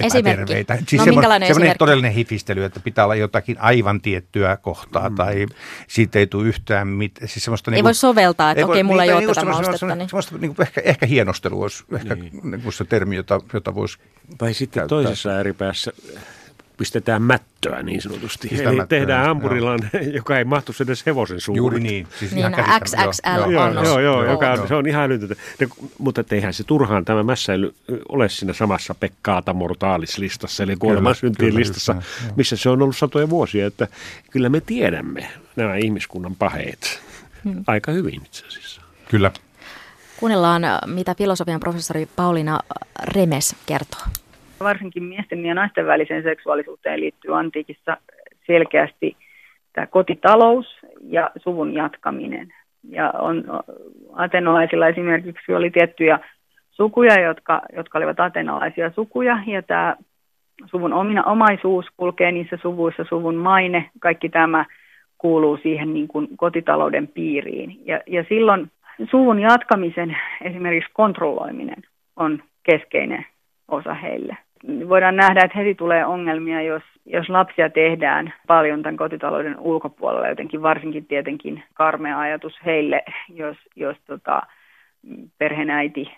[0.00, 0.74] epäterveitä.
[0.74, 0.90] Esimerkki.
[0.90, 5.14] Siis no, semmoinen, semmoinen todellinen hifistely, että pitää olla jotakin aivan tiettyä kohtaa mm.
[5.14, 5.46] tai
[5.88, 7.28] siitä ei tule yhtään mitään.
[7.28, 9.78] Siis ei niin kuin, voi soveltaa, että okei, mulla ei ole tätä maustetta.
[9.78, 12.40] Semmoista, semmoista niin kuin ehkä, ehkä hienostelu olisi ehkä niin.
[12.42, 13.98] Niin kuin se termi, jota, jota voisi
[14.40, 14.88] Vai sitten käyttää.
[14.88, 15.92] toisessa ääripäässä
[16.76, 18.48] pistetään mättöä niin sanotusti.
[18.48, 19.78] Sitä Eli mättöä, tehdään hampurilan,
[20.18, 21.56] joka ei mahtu edes hevosen suuhun.
[21.56, 22.06] Juuri niin.
[22.18, 25.34] Siis niin, ihan XXL joo, joo, joo, joo, joka on, se on ihan älytöntä.
[25.98, 27.74] Mutta eihän se turhaan tämä mässäily
[28.08, 33.30] ole siinä samassa Pekkaata mortaalis-listassa, eli kuoleman syntiin listassa, just, missä se on ollut satoja
[33.30, 33.66] vuosia.
[33.66, 33.88] Että
[34.30, 37.00] kyllä me tiedämme nämä ihmiskunnan paheet
[37.44, 37.64] hmm.
[37.66, 38.80] aika hyvin itse asiassa.
[39.08, 39.30] Kyllä.
[40.16, 42.60] Kuunnellaan, mitä filosofian professori Pauliina
[43.14, 44.00] Remes kertoo
[44.64, 47.96] varsinkin miesten ja naisten väliseen seksuaalisuuteen liittyy antiikissa
[48.46, 49.16] selkeästi
[49.72, 50.66] tämä kotitalous
[51.02, 52.54] ja suvun jatkaminen.
[52.90, 53.44] Ja on,
[54.12, 56.18] atenolaisilla esimerkiksi oli tiettyjä
[56.70, 59.96] sukuja, jotka, jotka olivat atenalaisia sukuja, ja tämä
[60.66, 64.64] suvun omina, omaisuus kulkee niissä suvuissa, suvun maine, kaikki tämä
[65.18, 67.86] kuuluu siihen niin kuin kotitalouden piiriin.
[67.86, 68.70] Ja, ja silloin
[69.10, 71.82] suvun jatkamisen esimerkiksi kontrolloiminen
[72.16, 73.26] on keskeinen
[73.68, 74.36] osa heille
[74.88, 80.62] voidaan nähdä, että heti tulee ongelmia, jos, jos lapsia tehdään paljon tämän kotitalouden ulkopuolella, jotenkin
[80.62, 84.42] varsinkin tietenkin karmea ajatus heille, jos, jos tota,
[85.38, 86.12] perheenäiti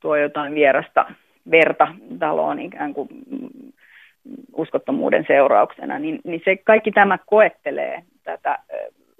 [0.00, 1.06] tuo jotain vierasta
[1.50, 3.08] verta taloon ikään kuin
[4.52, 8.58] uskottomuuden seurauksena, niin, niin se kaikki tämä koettelee tätä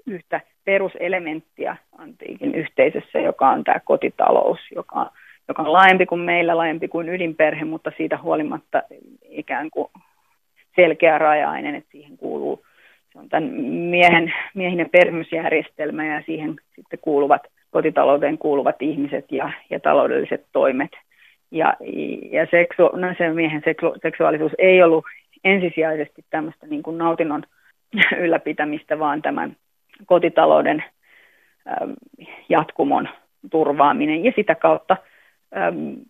[0.06, 5.10] yhtä peruselementtiä antiikin yhteisössä, joka on tämä kotitalous, joka,
[5.54, 8.82] joka on laajempi kuin meillä, laajempi kuin ydinperhe, mutta siitä huolimatta
[9.30, 9.88] ikään kuin
[10.76, 12.64] selkeä rajainen, että siihen kuuluu
[13.12, 13.50] se on tämän
[13.90, 20.90] miehen, miehinen permysjärjestelmä ja siihen sitten kuuluvat, kotitalouteen kuuluvat ihmiset ja, ja taloudelliset toimet.
[21.50, 21.74] Ja,
[22.30, 25.04] ja seksu, no se miehen seksu, seksuaalisuus ei ollut
[25.44, 27.42] ensisijaisesti tämmöistä niin kuin nautinnon
[28.24, 29.56] ylläpitämistä, vaan tämän
[30.06, 30.84] kotitalouden
[32.48, 33.08] jatkumon
[33.50, 34.96] turvaaminen ja sitä kautta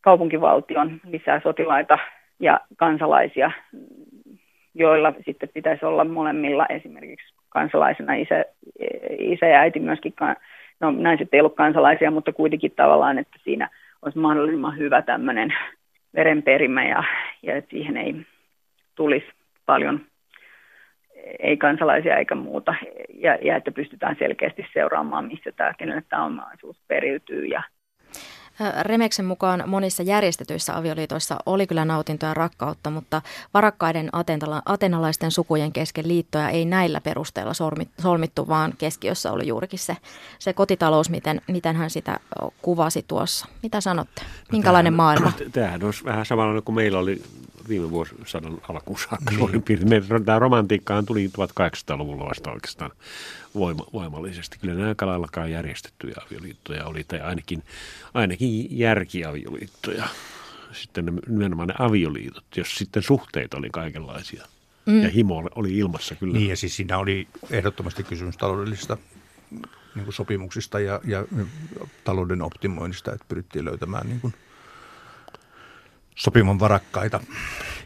[0.00, 1.98] kaupunkivaltion lisää sotilaita
[2.40, 3.50] ja kansalaisia,
[4.74, 6.66] joilla sitten pitäisi olla molemmilla.
[6.66, 8.44] Esimerkiksi kansalaisena isä,
[9.18, 10.14] isä ja äiti myöskin,
[10.80, 13.70] no naiset ei ollut kansalaisia, mutta kuitenkin tavallaan, että siinä
[14.02, 15.54] olisi mahdollisimman hyvä tämmöinen
[16.14, 17.04] verenperimä ja,
[17.42, 18.14] ja että siihen ei
[18.94, 19.26] tulisi
[19.66, 20.00] paljon
[21.38, 22.74] ei-kansalaisia eikä muuta,
[23.14, 27.62] ja, ja että pystytään selkeästi seuraamaan, missä tämä, kenelle tämä omaisuus periytyy ja
[28.82, 33.22] Remeksen mukaan monissa järjestetyissä avioliitoissa oli kyllä nautintoa ja rakkautta, mutta
[33.54, 34.10] varakkaiden
[34.64, 37.52] atenalaisten sukujen kesken liittoja ei näillä perusteilla
[38.00, 39.96] solmittu, vaan keskiössä oli juurikin se,
[40.38, 42.20] se kotitalous, miten, miten hän sitä
[42.62, 43.46] kuvasi tuossa.
[43.62, 44.22] Mitä sanotte?
[44.22, 45.32] No Minkälainen no, maailma?
[45.52, 47.22] Tämähän olisi vähän samalla kuin meillä oli
[47.68, 49.38] viime vuosisadan alkuun saakka niin.
[49.38, 50.24] suurin piirtein.
[50.24, 52.90] Tämä romantiikkaan tuli 1800-luvulla vasta oikeastaan
[53.54, 54.58] voima, voimallisesti.
[54.60, 57.62] Kyllä nämä aika laillakaan järjestettyjä avioliittoja oli, tai ainakin,
[58.14, 60.08] ainakin järkiavioliittoja.
[60.72, 64.46] Sitten ne, nimenomaan ne avioliitot, jos sitten suhteet oli kaikenlaisia.
[64.86, 65.02] Mm.
[65.02, 66.38] Ja himo oli ilmassa kyllä.
[66.38, 68.96] Niin ja siis siinä oli ehdottomasti kysymys taloudellisista
[69.94, 71.24] niin kuin sopimuksista ja, ja
[72.04, 74.34] talouden optimoinnista, että pyrittiin löytämään niin kuin
[76.14, 77.20] sopivan varakkaita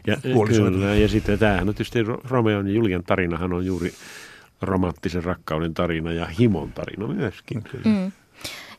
[0.07, 3.93] ja, Kyllä, ja sitten tämähän on tietysti Romeon ja Julian tarinahan on juuri
[4.61, 7.63] romanttisen rakkauden tarina ja himon tarina myöskin.
[7.85, 8.11] Mm.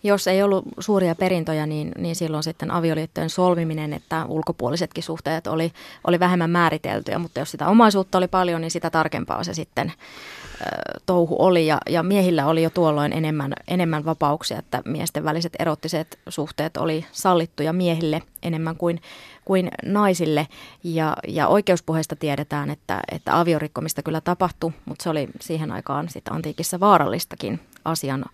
[0.02, 5.72] Jos ei ollut suuria perintöjä, niin, niin silloin sitten avioliittojen solmiminen, että ulkopuolisetkin suhteet oli,
[6.06, 9.92] oli vähemmän määriteltyjä, mutta jos sitä omaisuutta oli paljon, niin sitä tarkempaa se sitten
[11.06, 16.18] touhu oli ja, ja miehillä oli jo tuolloin enemmän, enemmän vapauksia, että miesten väliset erottiset
[16.28, 19.00] suhteet oli sallittuja miehille enemmän kuin,
[19.44, 20.48] kuin naisille
[20.84, 26.34] ja, ja oikeuspuheesta tiedetään, että, että aviorikkomista kyllä tapahtui, mutta se oli siihen aikaan sitten
[26.34, 28.24] antiikissa vaarallistakin asian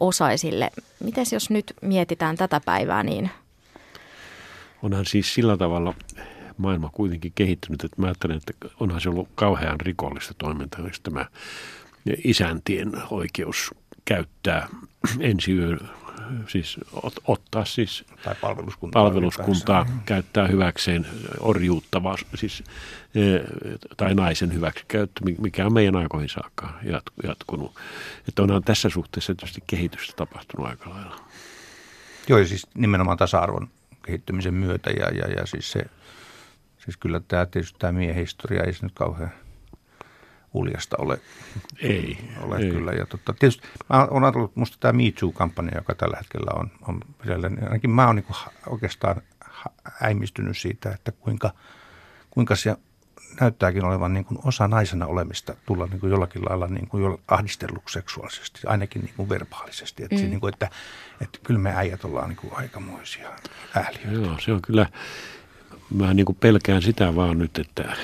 [0.00, 0.70] osaisille.
[1.04, 3.30] Mites jos nyt mietitään tätä päivää, niin
[4.82, 5.94] Onhan siis sillä tavalla
[6.56, 11.26] maailma kuitenkin kehittynyt, että mä ajattelen, että onhan se ollut kauhean rikollista toimintaa, jos tämä
[12.24, 14.68] isäntien oikeus käyttää
[15.20, 15.76] ensi yö,
[16.48, 21.06] siis ot, ottaa siis tai palveluskuntaa, palveluskuntaa käyttää hyväkseen
[21.40, 22.62] orjuuttavaa, siis,
[23.14, 23.20] e,
[23.96, 26.74] tai naisen hyväksikäyttö, mikä on meidän aikoihin saakka
[27.22, 27.74] jatkunut.
[28.28, 31.16] Että onhan tässä suhteessa tietysti kehitystä tapahtunut aika lailla.
[32.28, 33.68] Joo, ja siis nimenomaan tasa-arvon
[34.02, 35.84] kehittymisen myötä ja, ja, ja siis se
[36.84, 39.30] Siis kyllä tämä tietysti tämä miehistoria ei se nyt kauhean
[40.54, 41.20] uljasta ole.
[41.82, 42.18] Ei.
[42.40, 42.70] Ole ei.
[42.70, 42.92] kyllä.
[42.92, 47.00] Ja totta, tietysti mä olen ajatellut, musta tämä Me Too-kampanja, joka tällä hetkellä on, on
[47.24, 48.26] siellä, niin ainakin mä oon niin
[48.66, 49.22] oikeastaan
[50.02, 51.50] äimistynyt siitä, että kuinka,
[52.30, 52.76] kuinka se
[53.40, 57.92] näyttääkin olevan niin kuin osa naisena olemista tulla niin kuin jollakin lailla niin kuin ahdistelluksi
[57.92, 60.02] seksuaalisesti, ainakin niin kuin verbaalisesti.
[60.02, 60.22] Että, mm.
[60.22, 60.70] niin kuin, että,
[61.20, 63.30] että kyllä me äijät ollaan niin kuin aikamoisia
[63.74, 64.10] ääliöitä.
[64.10, 64.86] Joo, se on kyllä
[65.94, 67.96] mä niin kuin pelkään sitä vaan nyt, että,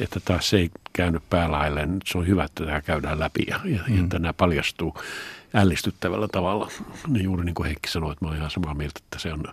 [0.00, 1.96] että taas se ei käynyt päälailleen.
[2.06, 4.04] Se on hyvä, että tämä käydään läpi ja, ja, mm.
[4.04, 4.98] että nämä paljastuu
[5.54, 6.68] ällistyttävällä tavalla.
[7.08, 9.44] Niin juuri niin kuin Heikki sanoi, että mä olen ihan samaa mieltä, että se on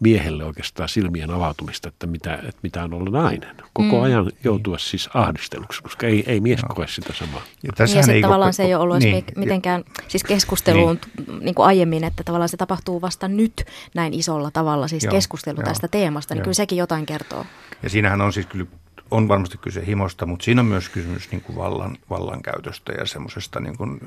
[0.00, 3.56] miehelle oikeastaan silmien avautumista, että mitä, että mitä on olla nainen.
[3.72, 4.02] Koko mm.
[4.02, 6.74] ajan joutua siis ahdisteluksi, koska ei, ei mies no.
[6.74, 7.42] koe sitä samaa.
[7.62, 8.56] Ja, tässä ja ei tavallaan koko...
[8.56, 9.24] se ei ole ollut niin.
[9.36, 11.44] mitenkään siis keskusteluun niin.
[11.44, 15.58] Niin kuin aiemmin, että tavallaan se tapahtuu vasta nyt näin isolla tavalla, siis joo, keskustelu
[15.58, 16.44] joo, tästä teemasta, niin joo.
[16.44, 17.46] kyllä sekin jotain kertoo.
[17.82, 18.66] Ja siinähän on siis kyllä
[19.10, 23.60] on varmasti kyse himosta, mutta siinä on myös kysymys niin kuin vallan, vallankäytöstä ja semmoisesta
[23.60, 24.00] niin kuin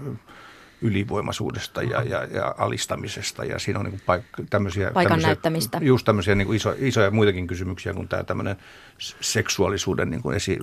[0.83, 5.79] ylivoimaisuudesta ja, ja, ja alistamisesta ja siinä on niin paik- tämmöisiä, Paikan tämmöisiä, näyttämistä.
[5.81, 8.55] Just tämmöisiä niin kuin iso, isoja muitakin kysymyksiä kuin tämä tämmöinen
[9.21, 10.59] seksuaalisuuden niin kuin esi,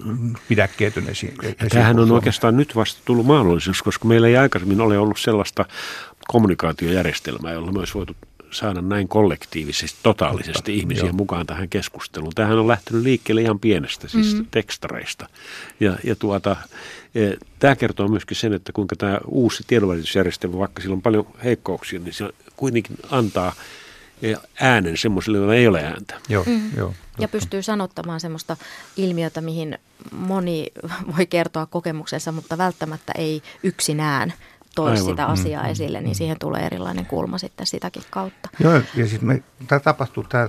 [0.48, 4.98] pidäkkeetön esi, esi Tämähän on oikeastaan nyt vasta tullut mahdollisuus, koska meillä ei aikaisemmin ole
[4.98, 5.64] ollut sellaista
[6.28, 8.16] kommunikaatiojärjestelmää, jolla me olisi voitu
[8.50, 11.12] saada näin kollektiivisesti, totaalisesti Totta, ihmisiä joo.
[11.12, 12.32] mukaan tähän keskusteluun.
[12.34, 14.46] Tähän on lähtenyt liikkeelle ihan pienestä, siis mm-hmm.
[14.50, 15.28] tekstareista.
[15.80, 16.56] Ja, ja tuota,
[17.58, 22.14] tämä kertoo myöskin sen, että kuinka tämä uusi tiedonvälitysjärjestelmä, vaikka sillä on paljon heikkouksia, niin
[22.14, 23.52] se kuitenkin antaa
[24.60, 26.14] äänen semmoiselle, jolla ei ole ääntä.
[26.28, 26.76] Joo, mm.
[26.76, 28.56] joo, ja pystyy sanottamaan semmoista
[28.96, 29.78] ilmiötä, mihin
[30.12, 30.66] moni
[31.16, 34.32] voi kertoa kokemuksensa, mutta välttämättä ei yksinään
[34.74, 35.04] toi Aivan.
[35.04, 36.14] sitä asiaa mm, esille, niin mm.
[36.14, 38.48] siihen tulee erilainen kulma sitten sitäkin kautta.
[38.60, 40.48] Joo, ja siis me, tämä tapahtuu tämä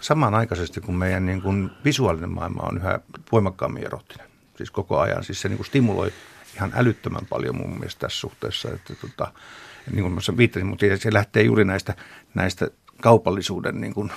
[0.00, 3.00] samanaikaisesti, kun meidän niin kuin visuaalinen maailma on yhä
[3.32, 4.26] voimakkaammin erottinen.
[4.56, 5.24] Siis koko ajan.
[5.24, 6.12] Siis se niin kuin stimuloi
[6.56, 8.68] ihan älyttömän paljon mun mielestä tässä suhteessa.
[8.68, 9.32] Että tota,
[9.92, 11.94] niin kuin mä viittasin, mutta se lähtee juuri näistä,
[12.34, 12.70] näistä
[13.02, 14.10] kaupallisuuden niin kuin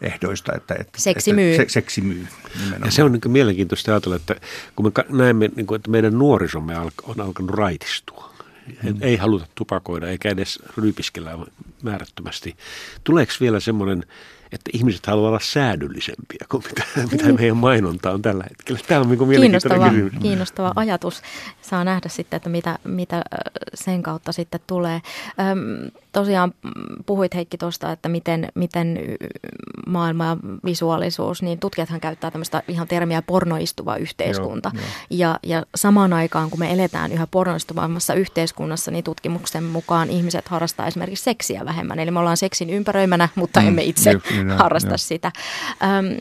[0.00, 0.52] ehdoista.
[0.56, 1.54] Että, että, seksi myy.
[1.54, 2.84] Että se, seksi myy nimenomaan.
[2.84, 4.34] Ja se on niin mielenkiintoista ajatella, että
[4.76, 8.36] kun me näemme, niin kuin, että meidän nuorisomme on alkanut raitistua.
[8.82, 8.96] Mm.
[9.00, 11.38] Ei haluta tupakoida eikä edes ryypiskellä
[11.82, 12.56] määrättömästi.
[13.04, 14.04] Tuleeko vielä semmoinen
[14.52, 16.82] että ihmiset haluavat olla säädyllisempiä kuin mitä,
[17.12, 18.80] mitä meidän mainonta on tällä hetkellä.
[18.88, 19.90] Tämä on niin kiinnostava,
[20.22, 21.22] kiinnostava ajatus.
[21.62, 23.22] Saa nähdä sitten, että mitä, mitä
[23.74, 25.00] sen kautta sitten tulee.
[25.40, 26.54] Öm, tosiaan
[27.06, 28.98] puhuit Heikki tuosta, että miten, miten
[29.86, 34.70] maailma ja visuaalisuus, niin tutkijathan käyttää tämmöistä ihan termiä pornoistuva yhteiskunta.
[34.74, 35.18] Joo, jo.
[35.18, 40.86] Ja, ja samaan aikaan, kun me eletään yhä pornoistuvammassa yhteiskunnassa, niin tutkimuksen mukaan ihmiset harrastaa
[40.86, 41.98] esimerkiksi seksiä vähemmän.
[41.98, 44.10] Eli me ollaan seksin ympäröimänä, mutta mm, emme itse
[44.44, 44.98] niin, harrasta jo.
[44.98, 45.32] sitä.
[45.82, 46.16] Öm,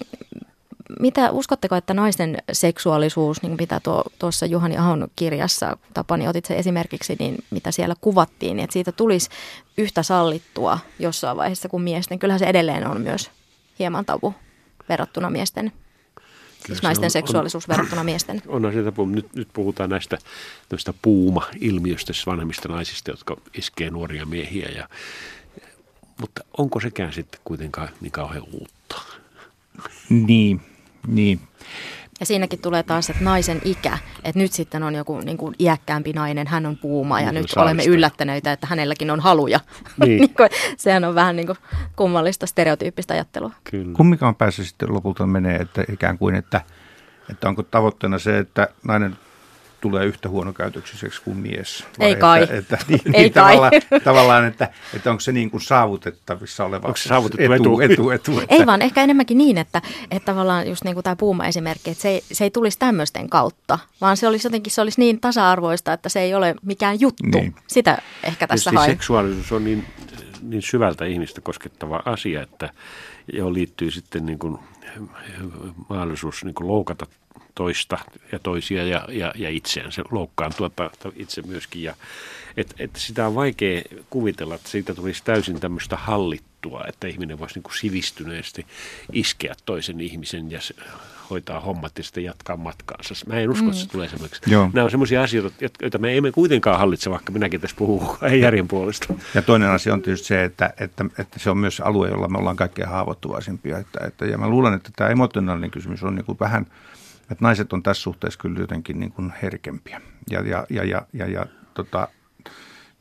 [0.99, 6.55] mitä uskotteko, että naisten seksuaalisuus, niin mitä tuo, tuossa Juhani Ahon kirjassa, Tapani otit se
[6.55, 9.29] esimerkiksi, niin mitä siellä kuvattiin, niin että siitä tulisi
[9.77, 12.19] yhtä sallittua jossain vaiheessa kuin miesten.
[12.19, 13.31] Kyllähän se edelleen on myös
[13.79, 14.33] hieman tabu
[14.89, 15.71] verrattuna miesten
[16.67, 18.41] Siis naisten on, seksuaalisuus on, verrattuna miesten.
[18.47, 20.17] On sitä, nyt, nyt puhutaan näistä
[21.01, 24.69] puuma-ilmiöistä, siis vanhemmista naisista, jotka iskee nuoria miehiä.
[24.75, 24.89] Ja,
[26.21, 29.01] mutta onko sekään sitten kuitenkaan niin kauhean uutta?
[30.09, 30.61] Niin,
[31.07, 31.39] niin.
[32.19, 36.13] Ja siinäkin tulee taas, että naisen ikä, että nyt sitten on joku niin kuin iäkkäämpi
[36.13, 39.59] nainen, hän on puuma ja niin, nyt olemme yllättäneitä, että hänelläkin on haluja.
[40.05, 40.19] Niin.
[40.19, 40.31] niin
[40.77, 41.57] sehän on vähän niin kuin
[41.95, 43.51] kummallista stereotyyppistä ajattelua.
[43.63, 43.93] Kyllä.
[43.93, 46.61] Kummikaan päässä sitten lopulta menee, että ikään kuin, että,
[47.31, 49.17] että onko tavoitteena se, että nainen
[49.81, 51.85] tulee yhtä huonokäytöksiseksi kuin mies.
[51.99, 52.43] Vai Ei kai.
[52.43, 53.55] Että, että, niin, Ei niin, kai.
[53.55, 58.09] Tavallaan, tavallaan että, että onko se niin kuin saavutettavissa oleva onko se saavutettu etu, etu,
[58.09, 58.55] etu, että...
[58.55, 62.09] Ei vaan, ehkä enemmänkin niin, että, että tavallaan just niin kuin tämä Puuma-esimerkki, että se
[62.09, 66.09] ei, se ei tulisi tämmöisten kautta, vaan se olisi jotenkin se olisi niin tasa-arvoista, että
[66.09, 67.23] se ei ole mikään juttu.
[67.37, 67.55] Niin.
[67.67, 68.91] Sitä ehkä tässä haen.
[68.91, 69.85] seksuaalisuus on niin,
[70.41, 72.69] niin syvältä ihmistä koskettava asia, että
[73.33, 74.57] johon liittyy sitten niin kuin
[75.89, 77.05] mahdollisuus niin kuin loukata
[77.55, 77.97] toista
[78.31, 79.91] ja toisia ja, ja, ja itseään.
[79.91, 80.71] Se loukkaantua
[81.15, 81.83] itse myöskin.
[81.83, 81.95] Ja,
[82.57, 87.55] et, et sitä on vaikea kuvitella, että siitä tulisi täysin tämmöistä hallittua, että ihminen voisi
[87.55, 88.65] niin kuin sivistyneesti
[89.13, 90.59] iskeä toisen ihmisen ja
[91.29, 93.13] hoitaa hommat ja sitten jatkaa matkaansa.
[93.27, 93.91] Mä en usko, että se mm.
[93.91, 94.41] tulee semmoiksi.
[94.47, 94.69] Joo.
[94.73, 98.67] Nämä on semmoisia asioita, joita me emme kuitenkaan hallitse, vaikka minäkin tässä puhun ei järjen
[98.67, 99.13] puolesta.
[99.33, 102.37] Ja toinen asia on tietysti se, että, että, että se on myös alue, jolla me
[102.37, 103.77] ollaan kaikkein haavoittuvaisimpia.
[103.77, 106.65] Että, että, ja mä luulen, että tämä emotionaalinen kysymys on niin kuin vähän–
[107.31, 110.01] että naiset on tässä suhteessa kyllä jotenkin niin kuin herkempiä.
[110.29, 112.07] Ja, ja, ja, ja, ja, ja tota,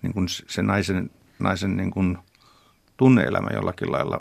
[0.03, 2.19] niin kuin se naisen, naisen niin kuin
[2.97, 4.21] tunneelämä jollakin lailla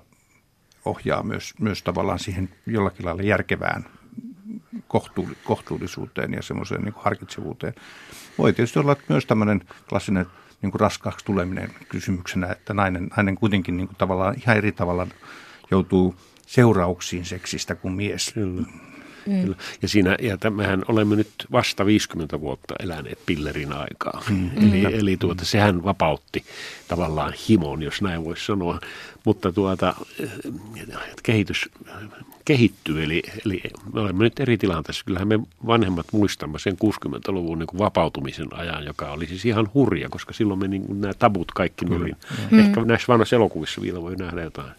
[0.85, 3.85] ohjaa myös, myös tavallaan siihen jollakin lailla järkevään
[5.43, 7.73] kohtuullisuuteen ja semmoiseen niin kuin harkitsevuuteen.
[8.37, 10.25] Voi tietysti olla myös tämmöinen klassinen
[10.61, 15.07] niin kuin raskaaksi tuleminen kysymyksenä, että nainen, nainen kuitenkin niin kuin tavallaan ihan eri tavalla
[15.71, 16.15] joutuu
[16.47, 18.31] seurauksiin seksistä kuin mies.
[18.33, 18.67] Kyllä.
[19.25, 19.55] Mm.
[19.81, 24.23] Ja, siinä, ja tämähän olemme nyt vasta 50 vuotta eläneet pillerin aikaa.
[24.29, 24.49] Mm.
[24.57, 24.99] Eli, mm.
[24.99, 26.45] eli tuota, sehän vapautti
[26.88, 28.79] tavallaan himon, jos näin voisi sanoa.
[29.25, 29.95] Mutta tuota,
[31.23, 31.69] kehitys
[32.45, 33.62] kehittyy, eli, eli
[33.93, 35.05] me olemme nyt eri tilanteessa.
[35.05, 40.09] Kyllähän me vanhemmat muistamme sen 60-luvun niin kuin vapautumisen ajan, joka oli siis ihan hurja,
[40.09, 42.15] koska silloin me niin kuin, nämä tabut kaikki nurin.
[42.51, 42.59] Mm.
[42.59, 44.71] Ehkä näissä vanhoissa elokuvissa vielä voi nähdä jotain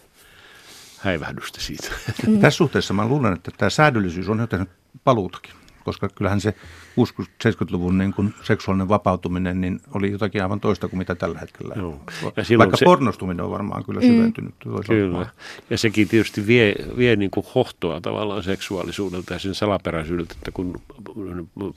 [1.05, 1.87] häivähdystä siitä.
[2.27, 2.39] Mm.
[2.39, 4.69] Tässä suhteessa mä luulen, että tämä säädöllisyys on jo tehnyt
[5.03, 5.51] paluutakin,
[5.83, 6.55] koska kyllähän se
[6.99, 11.75] 60-70-luvun niin kuin seksuaalinen vapautuminen niin oli jotakin aivan toista kuin mitä tällä hetkellä.
[11.77, 12.01] Joo.
[12.23, 14.07] Ja Vaikka se, pornostuminen on varmaan kyllä mm.
[14.07, 14.55] syventynyt.
[14.87, 15.29] Kyllä.
[15.69, 20.81] Ja sekin tietysti vie, vie niin kuin hohtoa tavallaan seksuaalisuudelta ja sen salaperäisyydeltä, että kun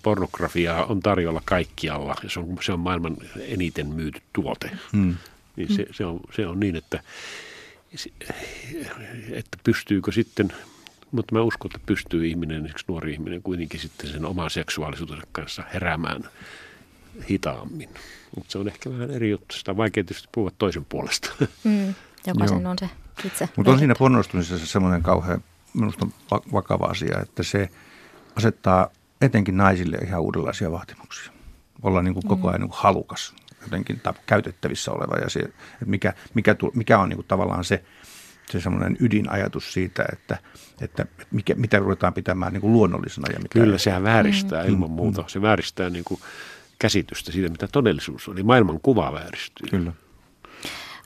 [0.02, 5.14] pornografiaa on tarjolla kaikkialla ja se on, se on maailman eniten myyty tuote, mm.
[5.56, 7.02] niin se, se, on, se on niin, että
[9.32, 10.52] että pystyykö sitten,
[11.12, 15.62] mutta mä uskon, että pystyy ihminen, esimerkiksi nuori ihminen kuitenkin sitten sen oman seksuaalisuutensa kanssa
[15.74, 16.24] heräämään
[17.30, 17.88] hitaammin.
[18.36, 19.54] Mutta se on ehkä vähän eri juttu.
[19.54, 21.30] Sitä on vaikea tietysti puhua toisen puolesta.
[21.64, 21.94] Mm,
[22.26, 22.70] jokaisen Joo.
[22.70, 22.90] on se
[23.24, 23.48] itse.
[23.56, 26.06] Mutta on siinä pornostumisessa semmoinen kauhean minusta
[26.52, 27.68] vakava asia, että se
[28.36, 28.88] asettaa
[29.20, 31.32] etenkin naisille ihan uudenlaisia vaatimuksia.
[31.82, 32.48] Olla niin kuin koko mm.
[32.48, 33.34] ajan niin kuin halukas
[33.68, 35.54] jotenkin käytettävissä oleva ja se, että
[35.86, 37.84] mikä, mikä, mikä on niin kuin tavallaan se,
[38.50, 40.38] se semmoinen ydinajatus siitä, että,
[40.80, 43.32] että mikä, mitä ruvetaan pitämään niin kuin luonnollisena.
[43.32, 43.78] Ja mitä Kyllä, ei.
[43.78, 44.68] sehän vääristää mm.
[44.68, 45.24] ilman muuta.
[45.26, 46.20] Se vääristää niin kuin
[46.78, 48.34] käsitystä siitä, mitä todellisuus on.
[48.34, 49.66] Eli maailman kuva vääristyy.
[49.70, 49.92] Kyllä.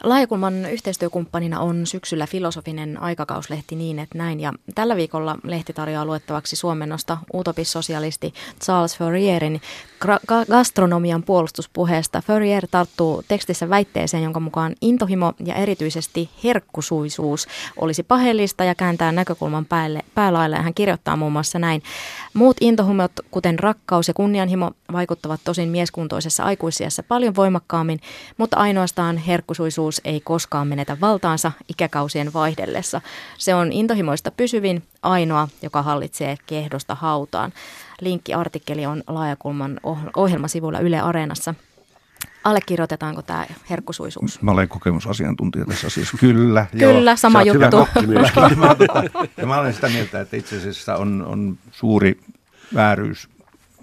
[0.03, 4.41] Laajakulman yhteistyökumppanina on syksyllä filosofinen aikakauslehti niin, että näin.
[4.41, 9.61] Ja tällä viikolla lehti tarjoaa luettavaksi suomennosta utopissosialisti Charles Fourierin
[10.51, 12.23] gastronomian puolustuspuheesta.
[12.27, 19.65] Fourier tarttuu tekstissä väitteeseen, jonka mukaan intohimo ja erityisesti herkkusuisuus olisi paheellista ja kääntää näkökulman
[19.65, 20.57] päälle, päälaille.
[20.57, 21.83] Hän kirjoittaa muun muassa näin.
[22.35, 28.01] Muut intohimot, kuten rakkaus ja kunnianhimo, vaikuttavat tosin mieskuntoisessa aikuisiassa paljon voimakkaammin,
[28.37, 33.01] mutta ainoastaan herkkusuisuus ei koskaan menetä valtaansa ikäkausien vaihdellessa.
[33.39, 37.53] Se on intohimoista pysyvin, ainoa, joka hallitsee kehdosta hautaan.
[38.03, 39.81] Linkki-artikkeli on Laajakulman
[40.17, 41.55] ohjelmasivuilla Yle Areenassa.
[42.45, 44.43] Allekirjoitetaanko tämä herkkusuisuus?
[44.43, 46.17] Mä olen kokemusasiantuntija tässä asiassa.
[46.19, 46.67] Kyllä.
[46.79, 47.17] Kyllä, joo.
[47.17, 47.77] sama juttu.
[48.57, 48.77] mä,
[49.37, 52.21] ja mä olen sitä mieltä, että itse asiassa on, on suuri
[52.75, 53.29] vääryys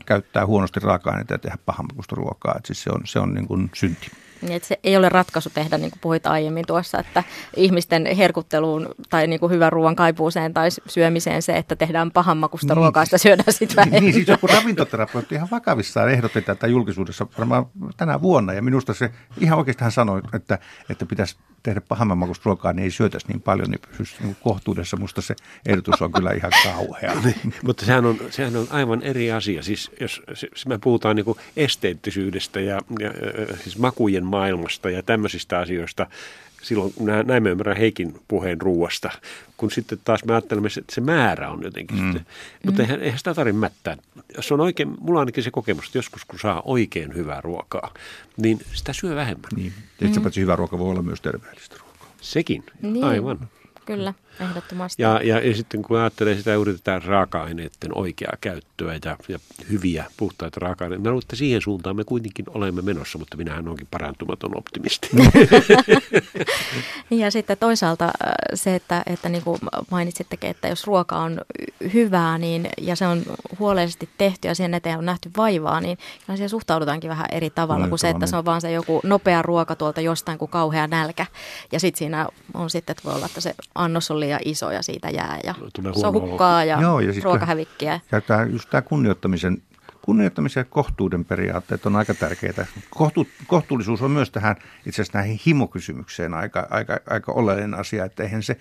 [0.05, 2.53] käyttää huonosti raaka-aineita ja tehdä pahanmakuista ruokaa.
[2.57, 4.11] Että siis se on, se on niin kuin synti.
[4.41, 7.23] Niin, että se ei ole ratkaisu tehdä, niin kuin puhuit aiemmin tuossa, että
[7.55, 12.77] ihmisten herkutteluun tai niin kuin hyvän ruoan kaipuuseen tai syömiseen se, että tehdään pahanmakusta niin,
[12.77, 14.03] ruokaa, sitä syödään sitten vähemmän.
[14.03, 17.65] Niin, siis joku ravintoterapeutti ihan vakavissaan ehdotti tätä julkisuudessa varmaan
[17.97, 18.53] tänä vuonna.
[18.53, 22.91] Ja minusta se ihan oikeasti hän sanoi, että, että pitäisi tehdä pahammanmakuista ruokaa, niin ei
[22.91, 24.97] syötäisi niin paljon, niin pysyisi niin kohtuudessa.
[24.97, 27.15] Musta se ehdotus on kyllä ihan kauhea.
[27.25, 29.63] niin, mutta sehän on, sehän on aivan eri asia.
[29.63, 33.11] Siis jos siis me puhutaan niin esteettisyydestä ja, ja
[33.63, 36.07] siis makujen maailmasta ja tämmöisistä asioista,
[36.61, 36.93] silloin
[37.25, 39.09] näin me ymmärrän Heikin puheen ruuasta,
[39.57, 42.03] kun sitten taas me ajattelemme, että se määrä on jotenkin mm.
[42.03, 42.25] sitten.
[42.65, 43.97] Mutta eihän, eihän sitä tarvitse mättää.
[44.35, 47.93] Jos on oikein, mulla on ainakin se kokemus, että joskus kun saa oikein hyvää ruokaa,
[48.37, 49.49] niin sitä syö vähemmän.
[49.55, 49.73] Niin.
[50.01, 50.31] Mm.
[50.35, 52.07] hyvä ruoka voi olla myös terveellistä ruokaa.
[52.21, 53.03] Sekin, niin.
[53.03, 53.49] aivan.
[53.85, 55.01] Kyllä, ehdottomasti.
[55.01, 59.39] Ja, ja, ja sitten kun ajattelee sitä, yritetään raaka-aineiden oikeaa käyttöä ja, ja
[59.71, 61.03] hyviä puhtaita raaka-aineita.
[61.03, 65.09] Mä luulen, että siihen suuntaan me kuitenkin olemme menossa, mutta minähän onkin parantumaton optimisti.
[67.11, 68.11] ja sitten toisaalta äh,
[68.53, 69.59] se, että, että niin kuin
[69.91, 71.41] mainitsittekin, että jos ruoka on
[71.93, 73.23] hyvää niin, ja se on
[73.59, 75.97] huolellisesti tehty ja sen eteen on nähty vaivaa, niin
[76.27, 79.75] siihen suhtaudutaankin vähän eri tavalla kuin se, että se on vaan se joku nopea ruoka
[79.75, 81.25] tuolta jostain kuin kauhea nälkä.
[81.71, 84.81] Ja sitten siinä on sitten, että voi olla, että se annos on liian iso ja
[84.81, 85.55] siitä jää ja
[85.99, 87.99] se on hukkaa ja, Joo, ja ruokahävikkiä.
[88.11, 89.61] Ja tämä, just tämä kunnioittamisen,
[90.01, 92.65] kunnioittamisen ja kohtuuden periaatteet on aika tärkeitä.
[92.89, 98.23] Kohtu, kohtuullisuus on myös tähän itse asiassa näihin himokysymykseen aika, aika, aika oleellinen asia, että
[98.23, 98.57] eihän se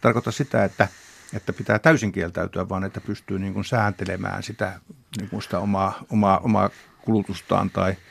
[0.00, 0.88] tarkoita sitä, että
[1.34, 4.80] että pitää täysin kieltäytyä, vaan että pystyy niin kuin sääntelemään sitä,
[5.18, 6.70] niin kuin sitä omaa, omaa, omaa
[7.04, 7.94] kulutustaan tai–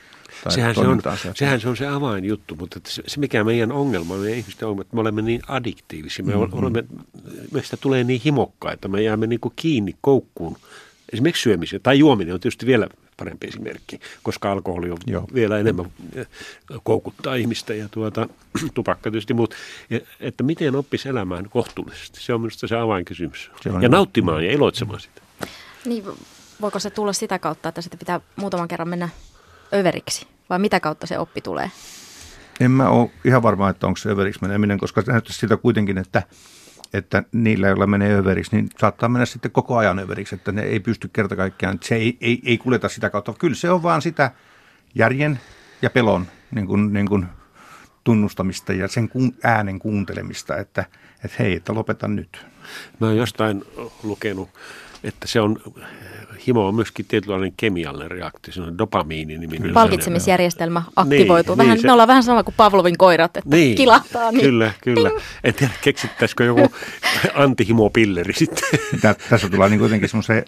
[0.49, 1.01] sehän se, on,
[1.35, 4.95] sehän se on se avainjuttu, mutta se, se mikä meidän ongelma, meidän ihmisten ongelma, että
[4.95, 6.59] me olemme niin addiktiivisia, me mm-hmm.
[6.59, 6.83] olemme,
[7.51, 10.57] meistä tulee niin himokkaita, me jäämme niin kuin kiinni koukkuun.
[11.13, 15.27] Esimerkiksi syömisen tai juominen on tietysti vielä parempi esimerkki, koska alkoholi on Joo.
[15.33, 16.27] vielä enemmän eh,
[16.83, 18.27] koukuttaa ihmistä ja tuota,
[18.73, 19.55] tupakka tietysti muut.
[19.89, 23.51] Ja, että miten oppisi elämään kohtuullisesti, se on minusta se avainkysymys.
[23.61, 25.21] Se on ja nauttimaan ja iloitsemaan sitä.
[25.85, 26.03] Niin,
[26.61, 29.09] voiko se tulla sitä kautta, että sitten pitää muutaman kerran mennä
[29.73, 30.27] överiksi?
[30.49, 31.71] Vai mitä kautta se oppi tulee?
[32.59, 36.23] En mä ole ihan varma, että onko se överiksi meneminen, koska näyttää sitä kuitenkin, että,
[36.93, 40.79] että niillä, joilla menee överiksi, niin saattaa mennä sitten koko ajan överiksi, että ne ei
[40.79, 43.33] pysty kerta kaikkiaan, se ei, ei, ei kuljeta sitä kautta.
[43.33, 44.31] Kyllä se on vaan sitä
[44.95, 45.39] järjen
[45.81, 47.25] ja pelon niin kuin, niin kuin
[48.03, 49.09] tunnustamista ja sen
[49.43, 50.85] äänen kuuntelemista, että,
[51.23, 52.45] että hei, että lopeta nyt.
[52.99, 53.63] Mä oon jostain
[54.03, 54.49] lukenut,
[55.03, 55.57] että se on
[56.47, 59.73] himo on myöskin tietynlainen kemiallinen reaktio, se on dopamiini niminen.
[59.73, 61.55] Palkitsemisjärjestelmä aktivoituu.
[61.55, 64.31] Niin, vähän, niin se, me ollaan vähän sama kuin Pavlovin koirat, että niin, kilahtaa.
[64.31, 64.41] Niin.
[64.41, 65.11] Kyllä, kyllä.
[65.43, 66.71] En tiedä, keksittäisikö joku
[67.35, 68.79] antihimopilleri sitten.
[69.29, 70.45] Tässä tulee niin kuitenkin semmoisen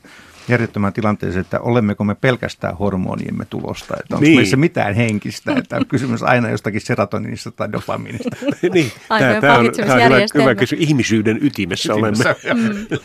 [0.50, 4.36] järjettömään tilanteeseen, että olemmeko me pelkästään hormoniemme tulosta, että onko niin.
[4.36, 8.30] meissä mitään henkistä, että on kysymys aina jostakin serotoninista tai dopamiinista.
[8.74, 10.90] niin, tämä, tämä, on, tämä on hyvä, hyvä kysymys.
[10.90, 12.24] Ihmisyyden ytimessä, ytimessä olemme.
[12.54, 12.98] Mm.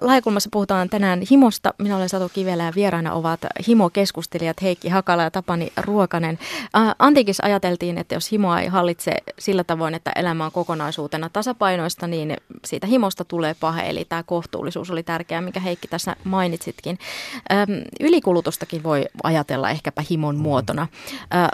[0.00, 1.74] Laajakulmassa puhutaan tänään himosta.
[1.78, 6.38] Minä olen Satu Kivelä ja vieraana ovat himokeskustelijat Heikki Hakala ja Tapani Ruokanen.
[6.98, 12.36] Antiikissa ajateltiin, että jos himoa ei hallitse sillä tavoin, että elämä on kokonaisuutena tasapainoista, niin
[12.64, 13.90] siitä himosta tulee pahe.
[13.90, 16.98] Eli tämä kohtuullisuus oli tärkeää, mikä Heikki tässä mainitsi mainitsitkin.
[18.00, 20.42] Ylikulutustakin voi ajatella ehkäpä himon mm-hmm.
[20.42, 20.88] muotona.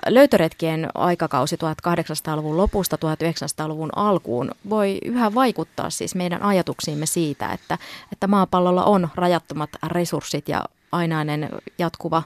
[0.09, 7.79] Löytöretkien aikakausi 1800-luvun lopusta 1900-luvun alkuun voi yhä vaikuttaa siis meidän ajatuksiimme siitä, että,
[8.13, 11.49] että maapallolla on rajattomat resurssit ja ainainen
[11.79, 12.23] jatkuva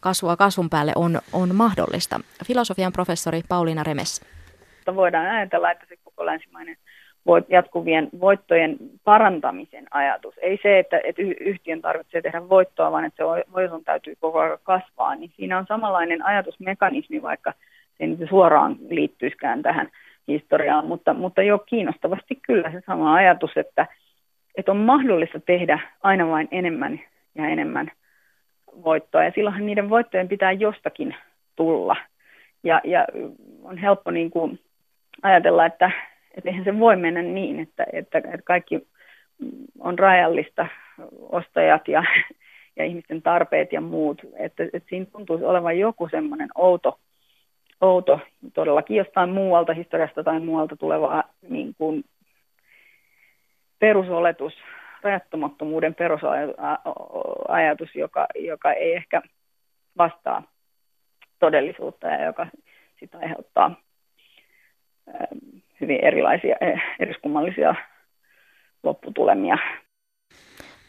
[0.00, 2.20] kasvua kasvun päälle on, on mahdollista.
[2.44, 4.20] Filosofian professori Pauliina Remes.
[4.94, 6.76] Voidaan ajatella, että se koko länsimainen
[7.26, 10.34] voit, jatkuvien voittojen parantamisen ajatus.
[10.38, 14.58] Ei se, että, että yhtiön tarvitsee tehdä voittoa, vaan että se voiton täytyy koko ajan
[14.62, 15.14] kasvaa.
[15.14, 17.52] Niin siinä on samanlainen ajatusmekanismi, vaikka
[17.98, 19.88] se ei suoraan liittyiskään tähän
[20.28, 23.86] historiaan, mutta, mutta jo kiinnostavasti kyllä se sama ajatus, että,
[24.54, 27.00] että on mahdollista tehdä aina vain enemmän
[27.34, 27.92] ja enemmän
[28.84, 31.14] voittoa, ja silloinhan niiden voittojen pitää jostakin
[31.56, 31.96] tulla.
[32.62, 33.06] Ja, ja
[33.62, 34.60] on helppo niin kuin
[35.22, 35.90] ajatella, että,
[36.36, 38.88] että eihän se voi mennä niin, että, että, että kaikki
[39.78, 40.66] on rajallista,
[41.18, 42.04] ostajat ja,
[42.76, 46.98] ja ihmisten tarpeet ja muut, että, että siinä tuntuisi olevan joku semmoinen outo,
[47.80, 48.20] outo,
[48.54, 52.04] todellakin jostain muualta historiasta tai muualta tuleva niin kuin
[53.78, 54.54] perusoletus,
[55.02, 59.22] rajattomattomuuden perusajatus, joka, joka ei ehkä
[59.98, 60.42] vastaa
[61.38, 62.46] todellisuutta ja joka
[63.00, 63.74] sitä aiheuttaa
[65.80, 67.74] hyvin erilaisia, eh, eriskummallisia
[68.82, 69.58] lopputulemia.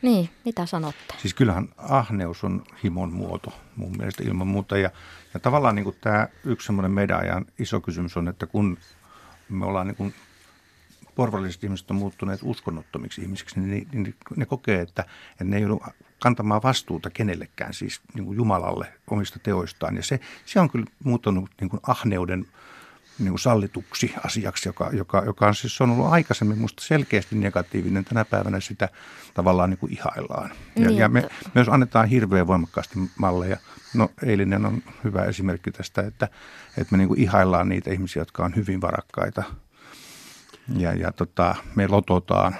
[0.01, 1.13] Niin, mitä sanotte?
[1.17, 4.77] Siis kyllähän ahneus on himon muoto mun mielestä ilman muuta.
[4.77, 4.89] Ja,
[5.33, 8.77] ja tavallaan niin kuin tämä yksi semmoinen meidän ajan iso kysymys on, että kun
[9.49, 10.13] me ollaan niin kuin
[11.15, 15.61] porvalliset ihmiset on muuttuneet uskonnottomiksi ihmisiksi, niin ne, niin ne kokee, että, että ne ei
[15.61, 15.81] joudu
[16.19, 19.95] kantamaan vastuuta kenellekään, siis niin kuin Jumalalle omista teoistaan.
[19.95, 22.45] Ja se, se on kyllä muuttunut niin kuin ahneuden
[23.19, 28.05] niin kuin sallituksi asiaksi, joka, joka, joka on siis on ollut aikaisemmin minusta selkeästi negatiivinen.
[28.05, 28.89] Tänä päivänä sitä
[29.33, 30.51] tavallaan niin kuin ihaillaan.
[30.75, 33.57] Ja, niin, ja me myös annetaan hirveän voimakkaasti malleja.
[33.93, 36.27] No eilinen on hyvä esimerkki tästä, että,
[36.77, 39.43] että me niin kuin ihaillaan niitä ihmisiä, jotka on hyvin varakkaita.
[40.77, 42.55] Ja, ja tota, me lototaan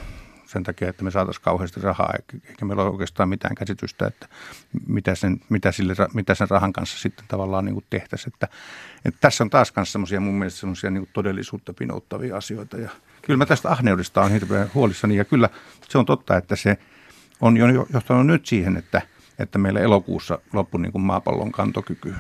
[0.56, 2.14] sen takia, että me saataisiin kauheasti rahaa,
[2.50, 4.28] eikä meillä ole oikeastaan mitään käsitystä, että
[4.88, 8.34] mitä sen, mitä sille, mitä sen rahan kanssa sitten tavallaan niin kuin tehtäisiin.
[8.34, 8.48] Että,
[9.06, 12.78] että tässä on taas myös semmoisia mun mielestä semmoisia niin todellisuutta pinouttavia asioita.
[12.78, 12.90] Ja
[13.22, 15.50] kyllä mä tästä ahneudesta on hirveän huolissani ja kyllä
[15.90, 16.78] se on totta, että se
[17.42, 19.02] on jo johtanut nyt siihen, että,
[19.40, 22.16] että meillä elokuussa loppui niin kuin maapallon kantokyky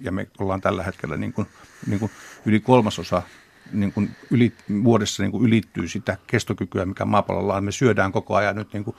[0.00, 1.46] ja me ollaan tällä hetkellä niin kuin,
[1.86, 2.12] niin kuin
[2.46, 3.22] yli kolmasosa
[3.72, 4.52] niin kuin yli,
[4.84, 7.64] vuodessa niin kuin ylittyy sitä kestokykyä, mikä maapallolla on.
[7.64, 8.96] Me syödään koko ajan nyt niin kuin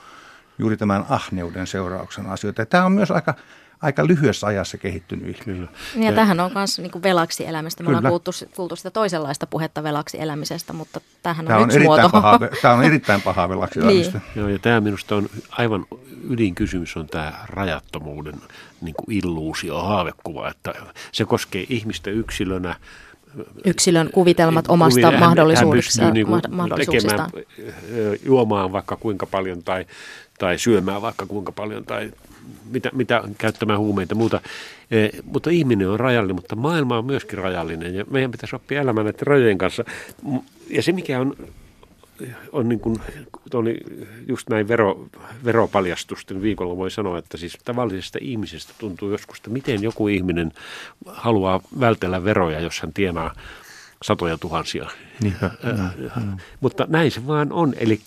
[0.59, 2.61] juuri tämän ahneuden seurauksena asioita.
[2.61, 3.33] Ja tämä on myös aika,
[3.81, 5.67] aika lyhyessä ajassa kehittynyt Kyllä.
[5.95, 7.83] Ja, ja tähän on myös niin velaksi elämästä.
[7.83, 7.97] Me Kyllä.
[7.97, 12.01] ollaan kuultu, kuultu sitä toisenlaista puhetta velaksi elämisestä, mutta tämähän on, tämä on yksi erittäin
[12.01, 12.21] muoto.
[12.21, 13.89] Paha, tämä on erittäin paha velaksi niin.
[13.89, 14.21] elämistä.
[14.35, 15.85] Joo, ja tämä minusta on aivan
[16.29, 18.41] ydinkysymys on tämä rajattomuuden
[18.81, 20.73] niin kuin illuusio, haavekuva, että
[21.11, 22.75] se koskee ihmistä yksilönä,
[23.65, 27.31] yksilön kuvitelmat omasta Kuvi, mahdollisuudesta, hän niin mahdollisuuksistaan.
[27.31, 29.85] Tekemään, juomaan vaikka kuinka paljon tai,
[30.39, 32.11] tai syömään vaikka kuinka paljon tai
[32.71, 34.41] mitä, mitä käyttämään huumeita muuta.
[34.91, 39.05] E, mutta ihminen on rajallinen, mutta maailma on myöskin rajallinen ja meidän pitäisi oppia elämään
[39.05, 39.83] näiden rajojen kanssa.
[40.69, 41.35] Ja se mikä on
[42.51, 42.95] on niin kuin,
[43.53, 43.77] oli
[44.27, 45.07] just näin vero,
[45.45, 50.51] veropaljastusten viikolla voi sanoa, että siis tavallisesta ihmisestä tuntuu joskus, että miten joku ihminen
[51.05, 53.35] haluaa vältellä veroja, jos hän tienaa
[54.03, 54.89] satoja tuhansia.
[55.21, 55.35] Niin,
[56.61, 57.73] Mutta näin se vaan on.
[57.77, 57.99] Eli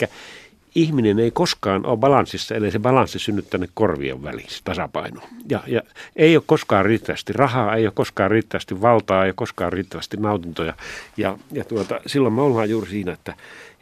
[0.76, 5.20] ihminen ei koskaan ole balanssissa, ellei se balanssi synny tänne korvien väliin, se tasapaino.
[5.48, 5.82] Ja, ja
[6.16, 10.74] ei ole koskaan riittävästi rahaa, ei ole koskaan riittävästi valtaa, ei ole koskaan riittävästi nautintoja.
[11.16, 13.34] Ja, ja tuota, silloin me ollaan juuri siinä, että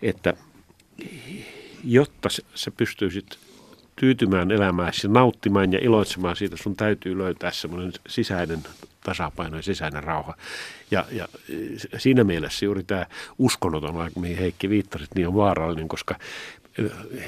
[0.05, 0.35] että
[1.85, 3.39] jotta sä pystyisit
[3.97, 8.63] tyytymään elämääsi, nauttimaan ja iloitsemaan siitä, sun täytyy löytää semmoinen sisäinen
[9.05, 10.35] tasapaino ja sisäinen rauha.
[10.91, 11.29] Ja, ja
[11.99, 13.07] siinä mielessä juuri tämä
[13.39, 16.19] uskonnoton, mihin Heikki viittasit, niin on vaarallinen, koska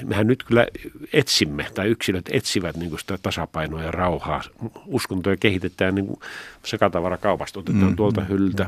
[0.05, 0.66] mehän nyt kyllä
[1.12, 4.42] etsimme, tai yksilöt etsivät niin kuin sitä tasapainoa ja rauhaa.
[4.86, 6.20] Uskontoja kehitetään niin kuin
[6.64, 8.66] sekatavarakaupasta, otetaan mm, tuolta hyllyltä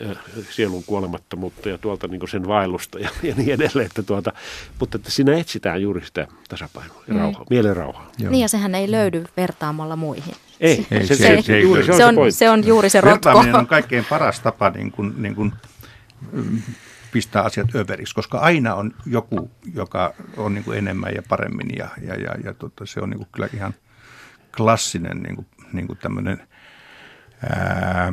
[0.00, 0.16] mm.
[0.50, 3.86] sielun kuolemattomuutta ja tuolta niin kuin sen vaellusta ja, ja niin edelleen.
[3.86, 4.32] Että tuota,
[4.80, 7.20] mutta että siinä etsitään juuri sitä tasapainoa ja mm.
[7.20, 8.10] rauhaa, mielen rauhaa.
[8.18, 8.30] Joo.
[8.30, 10.34] Niin ja sehän ei löydy vertaamalla muihin.
[10.60, 13.00] Ei, ei se, se, se, se, juuri, se, on, se, on, se on juuri se
[13.00, 13.14] rotko.
[13.14, 15.52] Vertaaminen on kaikkein paras tapa niin kuin, niin kuin,
[17.12, 21.88] pistää asiat överiksi, koska aina on joku, joka on niin kuin enemmän ja paremmin ja,
[22.02, 23.74] ja, ja, ja tota, se on niin kuin kyllä ihan
[24.56, 26.48] klassinen niin kuin, niin kuin tämmöinen
[27.50, 28.12] ää,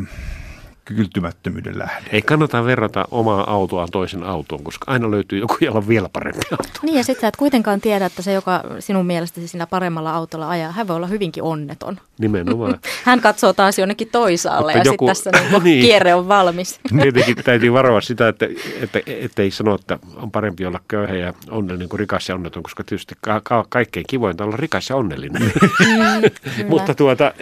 [0.85, 2.09] kyltymättömyyden lähde.
[2.11, 6.41] Ei kannata verrata omaa autoa toisen autoon, koska aina löytyy joku, jolla on vielä parempi
[6.51, 6.79] auto.
[6.81, 10.49] Niin ja sitten sä et kuitenkaan tiedä, että se, joka sinun mielestäsi siinä paremmalla autolla
[10.49, 11.99] ajaa, hän voi olla hyvinkin onneton.
[12.19, 12.79] Nimenomaan.
[13.05, 15.07] hän katsoo taas jonnekin toisaalle Mutta ja joku...
[15.15, 15.85] sitten tässä niin niin.
[15.85, 16.79] kierre on valmis.
[17.01, 18.47] Tietenkin täytyy varoa sitä, että,
[18.81, 22.63] että, että ei sano, että on parempi olla köyhä ja onnellinen kuin rikas ja onneton,
[22.63, 25.41] koska tietysti ka- ka- kaikkein kivointa olla rikas ja onnellinen.
[25.41, 27.33] Mm, Mutta tuota,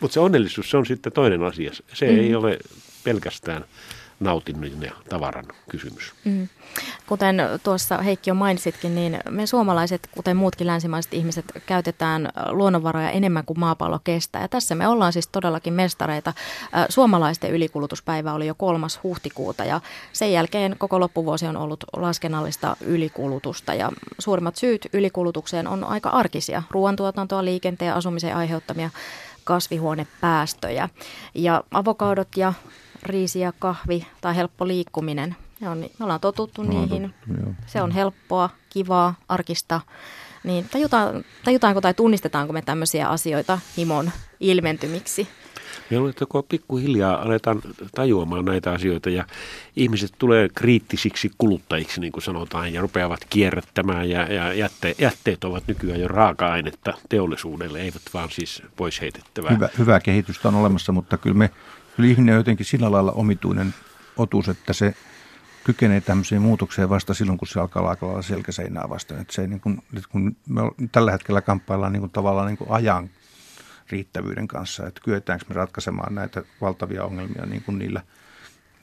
[0.00, 1.70] Mutta se onnellisuus se on sitten toinen asia.
[1.94, 2.18] Se mm.
[2.18, 2.58] ei ole
[3.04, 3.64] pelkästään
[4.20, 6.12] nautinnon ja tavaran kysymys.
[6.24, 6.48] Mm.
[7.06, 13.44] Kuten tuossa Heikki jo mainitsitkin, niin me suomalaiset, kuten muutkin länsimaiset ihmiset, käytetään luonnonvaroja enemmän
[13.44, 14.42] kuin maapallo kestää.
[14.42, 16.32] Ja tässä me ollaan siis todellakin mestareita.
[16.88, 19.80] Suomalaisten ylikulutuspäivä oli jo kolmas huhtikuuta ja
[20.12, 23.74] sen jälkeen koko loppuvuosi on ollut laskennallista ylikulutusta.
[23.74, 26.62] Ja suurimmat syyt ylikulutukseen on aika arkisia.
[26.70, 28.90] Ruoantuotantoa, liikenteen ja asumisen aiheuttamia
[29.44, 30.88] kasvihuonepäästöjä.
[31.34, 32.52] Ja avokadot ja
[33.02, 35.36] riisi ja kahvi tai helppo liikkuminen.
[35.60, 37.14] Ne on, me ollaan totuttu no, niihin.
[37.28, 39.80] Totuttu, Se on helppoa, kivaa, arkista.
[40.44, 45.28] Niin tajutaan, tajutaanko tai tunnistetaanko me tämmöisiä asioita himon ilmentymiksi?
[45.90, 45.96] Me
[46.28, 47.60] kun pikkuhiljaa aletaan
[47.94, 49.24] tajuamaan näitä asioita ja
[49.76, 55.64] ihmiset tulee kriittisiksi kuluttajiksi, niin kuin sanotaan, ja rupeavat kierrättämään ja, ja jätte, jätteet ovat
[55.66, 59.50] nykyään jo raaka-ainetta teollisuudelle, eivät vaan siis pois heitettävää.
[59.50, 61.50] Hyvä, hyvää kehitystä on olemassa, mutta kyllä me
[61.96, 63.74] Kyllä ihminen on jotenkin sillä lailla omituinen
[64.16, 64.94] otus, että se
[65.64, 69.20] kykenee tämmöiseen muutokseen vasta silloin, kun se alkaa olla selkäseinää vastaan.
[69.20, 69.82] Että se niin kuin,
[70.12, 70.60] kun me
[70.92, 73.10] tällä hetkellä kamppaillaan niin kuin tavallaan niin kuin ajan
[73.90, 78.02] riittävyyden kanssa, että kyetäänkö me ratkaisemaan näitä valtavia ongelmia niin kuin niillä,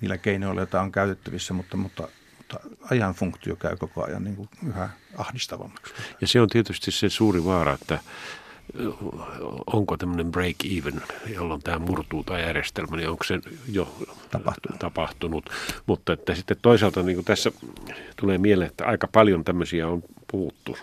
[0.01, 2.59] niillä keinoilla, joita on käytettävissä, mutta, mutta, mutta
[2.91, 5.93] ajan funktio käy koko ajan niin kuin yhä ahdistavammaksi.
[6.21, 7.99] Ja se on tietysti se suuri vaara, että
[9.67, 13.39] onko tämmöinen break even, jolloin tämä murtuu tämä järjestelmä, niin onko se
[13.71, 13.95] jo
[14.31, 14.79] tapahtunut.
[14.79, 15.49] tapahtunut.
[15.85, 17.51] Mutta että sitten toisaalta niin kuin tässä
[18.15, 20.77] tulee mieleen, että aika paljon tämmöisiä on puhuttu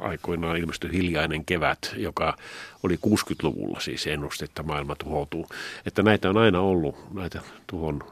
[0.00, 2.36] aikoinaan ilmestyi hiljainen kevät, joka
[2.82, 5.48] oli 60-luvulla siis ennuste, että maailma tuhoutuu.
[5.86, 8.02] Että näitä on aina ollut, näitä tuhon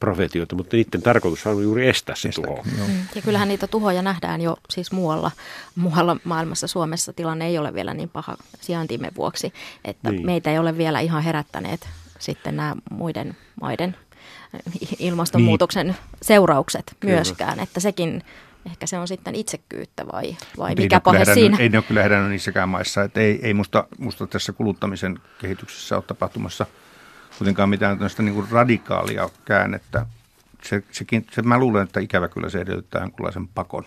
[0.00, 2.62] profetioita, mutta niiden tarkoitus on juuri estää se tuho.
[2.64, 2.96] Mm.
[3.14, 5.30] Ja kyllähän niitä tuhoja nähdään jo siis muualla,
[5.76, 6.66] muualla maailmassa.
[6.66, 9.52] Suomessa tilanne ei ole vielä niin paha sijaintimme vuoksi,
[9.84, 10.26] että niin.
[10.26, 13.96] meitä ei ole vielä ihan herättäneet sitten nämä muiden maiden
[14.98, 15.96] ilmastonmuutoksen niin.
[16.22, 17.14] seuraukset Kyllä.
[17.14, 18.22] myöskään, että sekin
[18.66, 21.56] ehkä se on sitten itsekyyttä vai, vai mikä pahe siinä?
[21.60, 23.02] Ei ne ole kyllä herännyt niissäkään maissa.
[23.02, 26.66] Että ei, ei musta, musta tässä kuluttamisen kehityksessä ole tapahtumassa–
[27.38, 30.06] kuitenkaan mitään tämmöistä niin kuin radikaalia käännettä.
[30.62, 33.84] Se, sekin, se, mä luulen, että ikävä kyllä se edellyttää jonkunlaisen pakon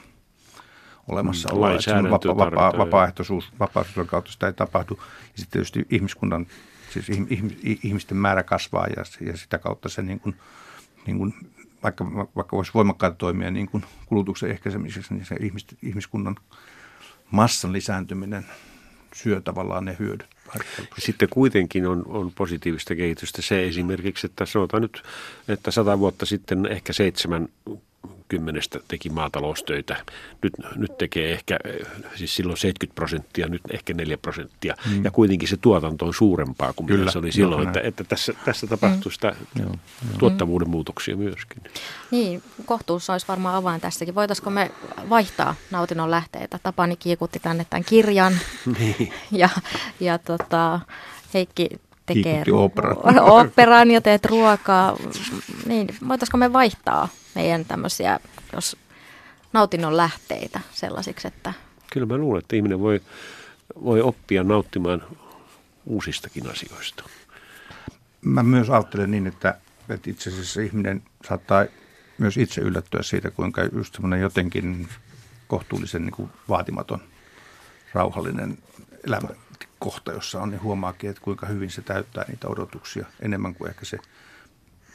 [1.08, 1.74] olemassa olla.
[1.74, 5.00] Että vapa, vapa, vapaaehtoisuus, vapaaehtoisuuden kautta sitä ei tapahdu.
[5.00, 5.06] Ja
[5.36, 6.48] sitten tietysti ihmiskunnan,
[6.90, 7.08] siis
[7.84, 10.36] ihmisten määrä kasvaa ja, ja sitä kautta se niin kuin,
[11.06, 11.34] niin kuin,
[11.88, 16.36] vaikka, vaikka voisi voimakkaita toimia niin kuin kulutuksen ehkäisemiseksi, niin se ihmis, ihmiskunnan
[17.32, 18.46] massan lisääntyminen
[19.14, 20.28] syö tavallaan ne hyödyt.
[20.98, 25.04] Sitten kuitenkin on, on positiivista kehitystä se esimerkiksi, että sanotaan nyt,
[25.48, 27.48] että sata vuotta sitten ehkä seitsemän
[28.28, 29.96] kymmenestä teki maataloustöitä.
[30.44, 31.60] Nyt, nyt tekee ehkä,
[32.16, 34.76] siis silloin 70 prosenttia, nyt ehkä 4 prosenttia.
[34.90, 35.04] Mm.
[35.04, 37.62] Ja kuitenkin se tuotanto on suurempaa kuin Kyllä, mitä se oli silloin.
[37.62, 39.14] Joo, että, että tässä, tässä tapahtuu mm.
[39.14, 39.80] sitä mm.
[40.20, 41.64] tuottavuuden muutoksia myöskin.
[42.12, 44.16] Niin, kohtuus olisi varmaan avain tässäkin.
[44.16, 44.72] Voitaisiko me
[45.10, 46.60] vaihtaa nautinnon lähteitä?
[46.64, 48.34] Tapani kiikutti tänne tämän kirjan.
[48.80, 49.14] niin.
[49.32, 49.50] Ja,
[50.00, 50.80] ja tota,
[51.34, 51.70] Heikki
[52.08, 52.44] tekee
[53.38, 54.98] operan ja teet ruokaa.
[55.66, 58.20] Niin, voitaisiko me vaihtaa meidän tämmöisiä,
[58.54, 58.78] jos
[59.54, 61.54] nautinnon lähteitä sellaisiksi, että...
[61.94, 63.02] Kyllä mä luulen, että ihminen voi,
[63.84, 65.04] voi oppia nauttimaan
[65.86, 67.04] uusistakin asioista.
[68.22, 69.58] Mä myös ajattelen niin, että,
[69.90, 71.66] että itse asiassa ihminen saattaa
[72.18, 74.88] myös itse yllättyä siitä, kuinka just semmoinen jotenkin
[75.48, 77.00] kohtuullisen niin kuin vaatimaton,
[77.94, 78.58] rauhallinen
[79.08, 79.30] elämä
[79.80, 83.86] kohta, jossa on, niin huomaakin, että kuinka hyvin se täyttää niitä odotuksia enemmän kuin ehkä
[83.86, 83.98] se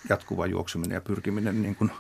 [0.09, 1.91] jatkuva juokseminen ja pyrkiminen niin kuin,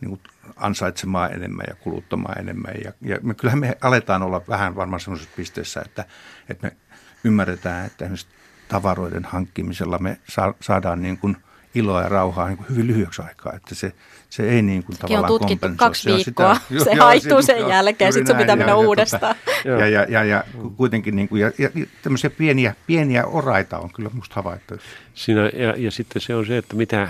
[0.00, 0.20] niin kuin
[0.56, 2.74] ansaitsemaan enemmän ja kuluttamaan enemmän.
[2.84, 6.04] Ja, ja me, kyllähän me aletaan olla vähän varmaan sellaisessa pisteessä, että,
[6.48, 6.76] että me
[7.24, 8.28] ymmärretään, että esimerkiksi
[8.68, 11.36] tavaroiden hankkimisella me sa, saadaan niin kuin–
[11.74, 13.92] iloa ja rauhaa niin kuin hyvin lyhyeksi aikaa, että se,
[14.30, 17.68] se ei niin kuin tavallaan on tutkittu kaksi viikkoa, se, sitä, se jo, haittuu sen
[17.68, 19.36] jälkeen, sitten sun pitää mennä ja, uudestaan.
[19.64, 20.44] Ja, ja, ja, ja, ja
[20.76, 21.70] kuitenkin niin kuin, ja, ja
[22.02, 24.74] tämmöisiä pieniä, pieniä oraita on kyllä musta havaittu.
[25.14, 27.08] Siinä, ja, ja sitten se on se, että mitä,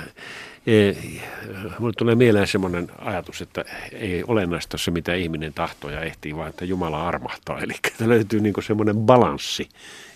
[0.66, 0.92] e,
[1.78, 6.48] Minulle tulee mieleen semmoinen ajatus, että ei olennaista se, mitä ihminen tahtoo ja ehtii, vaan
[6.48, 7.60] että Jumala armahtaa.
[7.60, 9.68] Eli löytyy niin semmoinen balanssi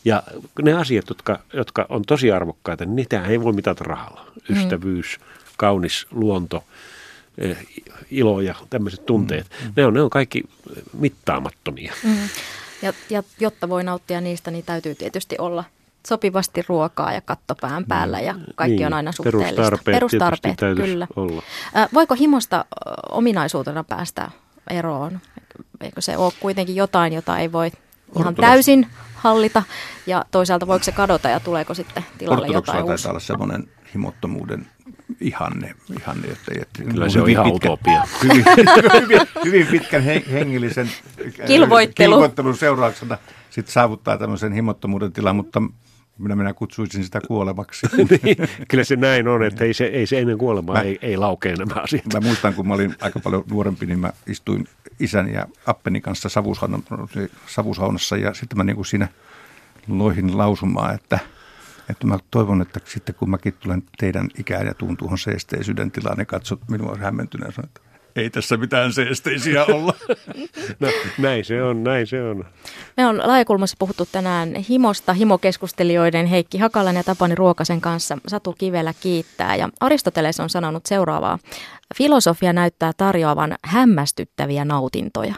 [0.04, 0.22] ja
[0.62, 4.26] ne asiat, jotka, jotka on tosi arvokkaita, niin niitä ei voi mitata rahalla.
[4.48, 4.56] Mm.
[4.56, 5.24] Ystävyys, mm.
[5.56, 6.64] kaunis luonto,
[7.38, 7.66] eh,
[8.10, 9.72] ilo ja tämmöiset tunteet, mm.
[9.76, 10.42] ne, on, ne on kaikki
[10.92, 11.92] mittaamattomia.
[12.04, 12.28] Mm.
[12.82, 15.64] Ja, ja jotta voi nauttia niistä, niin täytyy tietysti olla
[16.06, 19.54] sopivasti ruokaa ja kattopään päällä ja kaikki niin, on aina suhteellista.
[19.54, 21.06] Perustarpeet, Perustarpeet kyllä.
[21.16, 21.42] Olla.
[21.94, 22.64] Voiko himosta
[23.10, 24.30] ominaisuutena päästä
[24.70, 25.20] eroon?
[25.80, 27.70] Eikö se ole kuitenkin jotain, jota ei voi
[28.18, 29.62] ihan täysin hallita
[30.06, 33.10] ja toisaalta voiko se kadota ja tuleeko sitten tilalle jotain uusia?
[33.10, 34.66] olla semmoinen himottomuuden
[35.20, 38.02] ihanne, ihanne että, että Kyllä se on ihan pitkä, utopia.
[38.22, 38.44] Hyvin,
[39.02, 40.02] hyvin, hyvin pitkän
[40.32, 40.90] hengellisen
[41.46, 42.12] Kilvoittelu.
[42.12, 43.18] kilvoittelun seurauksena
[43.50, 45.62] sitten saavuttaa tämmöisen himottomuuden tilan, mutta
[46.18, 47.86] minä, minä kutsuisin sitä kuolemaksi.
[47.96, 48.36] niin,
[48.68, 51.56] kyllä se näin on, että ei se, ei se ennen kuolemaa mä, ei, ei laukea
[51.56, 52.12] nämä asiat.
[52.12, 54.68] Mä muistan, kun mä olin aika paljon nuorempi, niin mä istuin
[55.00, 56.28] isän ja Appeni kanssa
[57.46, 59.08] savusaunassa ja sitten mä niin kuin siinä
[59.88, 61.18] loihin lausumaan, että,
[61.90, 66.18] että mä toivon, että sitten kun mäkin tulen teidän ikään ja tuun tuohon seesteisyyden tilaan,
[66.18, 67.80] niin katsot minua hämmentyneen ja että
[68.16, 69.94] ei tässä mitään seesteisiä olla.
[70.80, 70.88] no,
[71.18, 72.44] näin se on, näin se on.
[72.96, 78.18] Me on laajakulmassa puhuttu tänään himosta, himokeskustelijoiden Heikki Hakalan ja Tapani Ruokasen kanssa.
[78.26, 81.38] Satu Kivelä kiittää ja Aristoteles on sanonut seuraavaa.
[81.96, 85.34] Filosofia näyttää tarjoavan hämmästyttäviä nautintoja.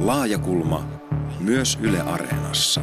[0.00, 0.84] Laajakulma
[1.40, 2.80] myös Yle Areenassa.